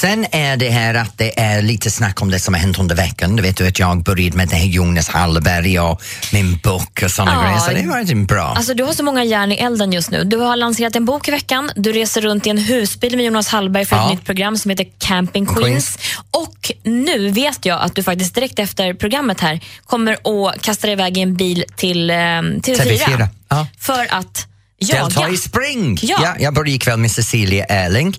Sen 0.00 0.26
är 0.32 0.56
det 0.56 0.70
här 0.70 0.94
att 0.94 1.18
det 1.18 1.40
är 1.40 1.62
lite 1.62 1.90
snack 1.90 2.22
om 2.22 2.30
det 2.30 2.40
som 2.40 2.54
har 2.54 2.60
hänt 2.60 2.78
under 2.78 2.96
veckan. 2.96 3.36
Du 3.36 3.42
vet 3.42 3.56
du 3.56 3.66
att 3.68 3.78
jag 3.78 4.02
började 4.02 4.36
med 4.36 4.48
det 4.48 4.56
här 4.56 4.66
Jonas 4.66 5.08
Hallberg 5.08 5.80
och 5.80 6.02
min 6.32 6.56
bok 6.58 7.00
och 7.04 7.10
sådana 7.10 7.32
Ja. 7.34 7.42
grejer, 7.42 7.58
så 7.58 7.70
det 7.70 7.82
har 7.82 7.88
varit 8.04 8.28
bra. 8.28 8.54
Alltså, 8.56 8.74
du 8.74 8.84
har 8.84 8.92
så 8.92 9.02
många 9.04 9.24
järn 9.24 9.52
i 9.52 9.54
elden 9.54 9.92
just 9.92 10.10
nu. 10.10 10.24
Du 10.24 10.36
har 10.36 10.56
lanserat 10.56 10.96
en 10.96 11.04
bok 11.04 11.28
i 11.28 11.30
veckan, 11.30 11.70
du 11.76 11.92
reser 11.92 12.20
runt 12.20 12.46
i 12.46 12.50
en 12.50 12.58
husbil 12.58 13.16
med 13.16 13.24
Jonas 13.24 13.48
Hallberg 13.48 13.84
för 13.84 13.96
Ja. 13.96 14.04
ett 14.06 14.10
nytt 14.16 14.24
program 14.26 14.56
som 14.58 14.70
heter 14.70 14.86
Camping 14.98 15.46
Queens. 15.46 15.60
Queens. 15.64 15.98
Och 16.30 16.72
nu 16.84 17.30
vet 17.30 17.66
jag 17.66 17.80
att 17.80 17.94
du 17.94 18.02
faktiskt 18.02 18.34
direkt 18.34 18.58
efter 18.58 18.94
programmet 18.94 19.40
här 19.40 19.60
kommer 19.86 20.12
att 20.12 20.62
kasta 20.62 20.86
dig 20.86 20.92
iväg 20.92 21.18
i 21.18 21.20
en 21.20 21.34
bil 21.34 21.64
till 21.76 22.10
eh, 22.10 22.16
TV4. 22.38 22.74
TV4, 22.76 23.28
ja. 23.48 23.66
För 23.78 24.06
att 24.14 24.46
delta 24.80 25.28
i 25.28 25.36
spring. 25.36 25.98
Ja. 26.02 26.34
jag 26.38 26.54
börjar 26.54 26.74
ikväll 26.74 26.98
med 26.98 27.10
Cecilia 27.10 27.64
Erling. 27.64 28.16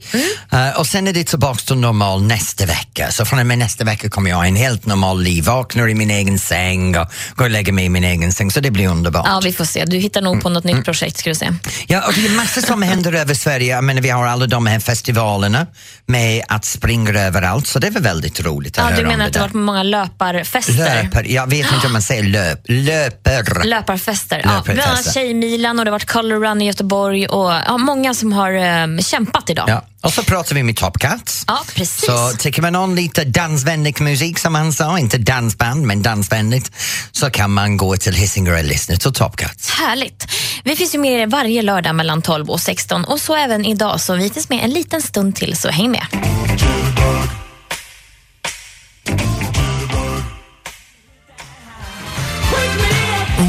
Eh, 0.52 0.80
och 0.80 0.88
sen 0.88 1.08
är 1.08 1.13
det 1.13 1.24
tillbaka 1.24 1.60
till 1.65 1.76
normal 1.76 2.21
nästa 2.24 2.65
vecka. 2.65 3.12
Så 3.12 3.26
från 3.26 3.39
och 3.39 3.45
med 3.45 3.58
nästa 3.58 3.84
vecka 3.84 4.10
kommer 4.10 4.30
jag 4.30 4.38
ha 4.38 4.45
en 4.45 4.56
helt 4.56 4.86
normal 4.86 5.24
liv. 5.24 5.43
Vaknar 5.43 5.89
i 5.89 5.95
min 5.95 6.12
egen 6.12 6.39
säng 6.39 6.97
och 6.97 7.08
går 7.36 7.45
och 7.45 7.52
lägger 7.52 7.71
mig 7.74 7.86
i 7.86 7.89
min 7.89 8.04
egen 8.04 8.34
säng. 8.34 8.52
Så 8.52 8.60
det 8.60 8.71
blir 8.71 8.88
underbart. 8.88 9.26
Ja, 9.28 9.39
vi 9.43 9.54
får 9.54 9.65
se. 9.65 9.86
Du 9.86 9.97
hittar 9.97 10.21
nog 10.21 10.41
på 10.41 10.50
något 10.50 10.63
Mm. 10.65 10.76
nytt 10.78 10.86
projekt 10.86 11.17
ska 11.17 11.30
du 11.30 11.36
se. 11.36 11.50
Ja, 11.88 12.08
och 12.08 12.13
det 12.13 12.26
är 12.26 12.30
massor 12.36 12.62
som 12.62 12.82
händer 12.82 13.13
över 13.13 13.34
Sverige. 13.34 13.76
Jag 13.76 13.84
menar, 13.84 14.02
vi 14.02 14.10
har 14.10 14.26
alla 14.28 14.47
de 14.47 14.65
här 14.65 14.80
festivalerna 14.80 15.67
med 16.06 16.43
att 16.47 16.65
springa 16.65 17.19
överallt, 17.19 17.67
så 17.67 17.80
det 17.80 17.89
väl 17.89 18.04
väldigt 18.04 18.39
roligt 18.41 18.78
att 18.78 18.84
Ja, 18.84 18.89
höra 18.89 18.95
du 19.02 19.08
menar 19.08 19.26
att 19.26 19.34
det 19.34 19.39
där. 19.39 19.45
varit 19.45 19.54
många 19.54 19.84
löparfester? 19.84 20.74
Löper, 20.74 21.24
jag 21.24 21.50
vet 21.50 21.71
inte 21.74 21.88
om 21.88 21.93
man 21.93 22.02
säger 22.02 22.24
löp, 22.24 22.60
löper. 22.67 23.63
Löparfester. 23.63 24.41
Ja, 24.43 24.50
Löparfester. 24.50 24.74
bland 24.74 24.89
annat 24.91 25.13
Tjejmilan 25.13 25.80
och 25.80 25.86
det 25.86 25.91
har 25.91 25.95
varit 25.95 26.12
Color 26.12 26.39
Run 26.52 26.62
i 26.62 26.66
Göteborg 26.66 27.28
och 27.28 27.52
ja, 27.52 27.78
många 27.78 28.14
som 28.14 28.34
har 28.34 28.52
eh, 28.52 28.98
kämpat 29.00 29.50
idag. 29.50 29.66
Ja. 29.70 29.86
Och 30.02 30.14
så 30.14 30.24
pratar 30.24 30.56
vi 30.56 30.64
med 30.64 30.76
Top 30.76 31.00
Cats. 31.00 31.44
Ja, 31.48 31.60
precis. 31.76 32.06
Så 32.06 32.38
tycker 32.40 32.62
man 32.62 32.76
om 32.76 32.96
lite 32.96 33.24
dansvänlig 33.24 34.02
musik 34.02 34.40
som 34.40 34.56
han 34.56 34.74
sa, 34.74 35.00
inte 35.00 35.18
dansband 35.18 35.86
men 35.86 36.02
dansvänligt, 36.02 36.72
så 37.12 37.30
kan 37.30 37.52
man 37.52 37.78
gå 37.78 37.98
till 37.98 38.14
Hisingen 38.14 38.54
och 38.54 38.64
lyssna 38.64 38.96
till 38.96 39.14
Top 39.14 39.36
Cats. 39.36 39.70
Härligt. 39.70 40.28
Vi 40.64 40.76
finns 40.76 40.96
ju 40.96 41.00
med 41.00 41.22
er 41.22 41.28
varje 41.28 41.62
lördag 41.62 41.96
mellan 41.96 42.22
12 42.22 42.50
och 42.50 42.60
16 42.60 43.06
och 43.06 43.20
så 43.20 43.36
även 43.36 43.66
idag 43.66 44.02
så 44.02 44.16
vi 44.16 44.30
finns 44.30 44.50
med 44.50 44.64
en 44.64 44.72
liten 44.72 45.02
stund 45.02 45.36
till 45.36 45.58
så 45.58 45.70
häng 45.70 45.92
med. 45.92 46.06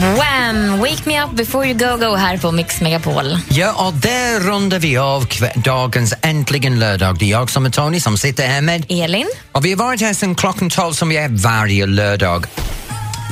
Wham! 0.03 0.81
Wake 0.81 1.07
me 1.07 1.23
up 1.23 1.31
before 1.31 1.67
you 1.69 1.79
go 1.79 1.97
go 2.07 2.17
här 2.17 2.37
på 2.37 2.53
Mix 2.53 2.81
Megapol. 2.81 3.39
Ja, 3.49 3.87
och 3.87 3.95
där 3.95 4.41
rundar 4.41 4.79
vi 4.79 4.99
av 4.99 5.27
dagens 5.55 6.15
Äntligen 6.23 6.79
lördag. 6.79 7.19
Det 7.19 7.25
är 7.25 7.31
jag 7.31 7.51
som 7.51 7.67
är 7.67 7.71
Tony 7.71 8.01
som 8.01 8.19
sitter 8.19 8.47
här 8.47 8.61
med 8.61 8.85
Elin. 8.89 9.27
Och 9.53 9.65
vi 9.65 9.71
har 9.71 9.77
varit 9.77 10.01
här 10.01 10.15
sedan 10.15 10.35
klockan 10.35 10.71
12 10.71 10.93
som 10.93 11.09
vi 11.09 11.17
är 11.17 11.29
varje 11.29 11.87
lördag. 11.87 12.47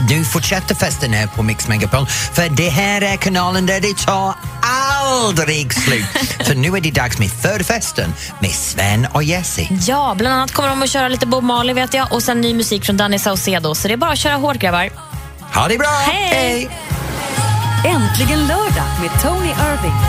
Nu 0.08 0.24
fortsätter 0.24 0.74
festen 0.74 1.12
här 1.12 1.26
på 1.26 1.42
Mix 1.42 1.68
Megapol 1.68 2.06
för 2.06 2.48
det 2.56 2.68
här 2.68 3.02
är 3.02 3.16
kanalen 3.16 3.66
där 3.66 3.80
det 3.80 3.96
tar 3.96 4.34
aldrig 4.62 5.74
slut. 5.74 6.04
för 6.46 6.54
nu 6.54 6.76
är 6.76 6.80
det 6.80 6.90
dags 6.90 7.18
med 7.18 7.30
förfesten 7.30 8.12
med 8.38 8.50
Sven 8.50 9.06
och 9.12 9.22
Jessie. 9.22 9.68
Ja, 9.86 10.14
bland 10.18 10.34
annat 10.34 10.52
kommer 10.52 10.68
de 10.68 10.82
att 10.82 10.90
köra 10.90 11.08
lite 11.08 11.26
Bob 11.26 11.44
Marley 11.44 11.74
vet 11.74 11.94
jag 11.94 12.12
och 12.12 12.22
sen 12.22 12.40
ny 12.40 12.54
musik 12.54 12.84
från 12.84 12.96
Danny 12.96 13.18
Saucedo 13.18 13.74
så 13.74 13.88
det 13.88 13.94
är 13.94 13.98
bara 13.98 14.12
att 14.12 14.18
köra 14.18 14.34
hårt 14.34 14.56
grabbar. 14.56 15.09
Ha 15.54 15.68
det 15.68 15.78
bra! 15.78 15.88
Hej! 16.06 16.70
Äntligen 17.86 18.38
lördag 18.38 18.86
med 19.00 19.10
Tony 19.22 19.48
Irving. 19.48 20.00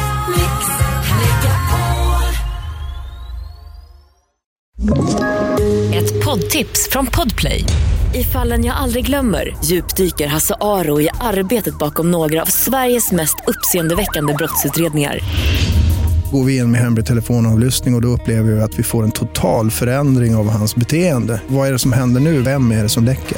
Ett 5.96 6.26
poddtips 6.26 6.90
från 6.92 7.08
Podplay. 7.08 7.64
I 8.14 8.24
fallen 8.24 8.66
jag 8.66 8.76
aldrig 8.76 9.06
glömmer 9.06 9.58
djupdyker 9.64 10.28
Hasse 10.28 10.56
Aro 10.62 11.02
i 11.02 11.10
arbetet 11.20 11.80
bakom 11.80 12.12
några 12.12 12.42
av 12.42 12.46
Sveriges 12.46 13.12
mest 13.12 13.36
uppseendeväckande 13.48 14.34
brottsutredningar. 14.34 15.20
Går 16.32 16.44
vi 16.44 16.58
in 16.58 16.72
med 16.72 16.82
hemlig 16.82 17.06
telefonavlyssning 17.06 17.94
och, 17.94 17.98
och 17.98 18.02
då 18.02 18.08
upplever 18.08 18.52
vi 18.52 18.62
att 18.62 18.80
vi 18.80 18.84
får 18.84 19.04
en 19.04 19.12
total 19.12 19.72
förändring 19.72 20.36
av 20.36 20.50
hans 20.50 20.76
beteende. 20.76 21.42
Vad 21.48 21.68
är 21.68 21.72
det 21.72 21.80
som 21.80 21.94
händer 21.94 22.22
nu? 22.22 22.42
Vem 22.42 22.72
är 22.72 22.84
det 22.84 22.90
som 22.90 23.06
läcker? 23.06 23.38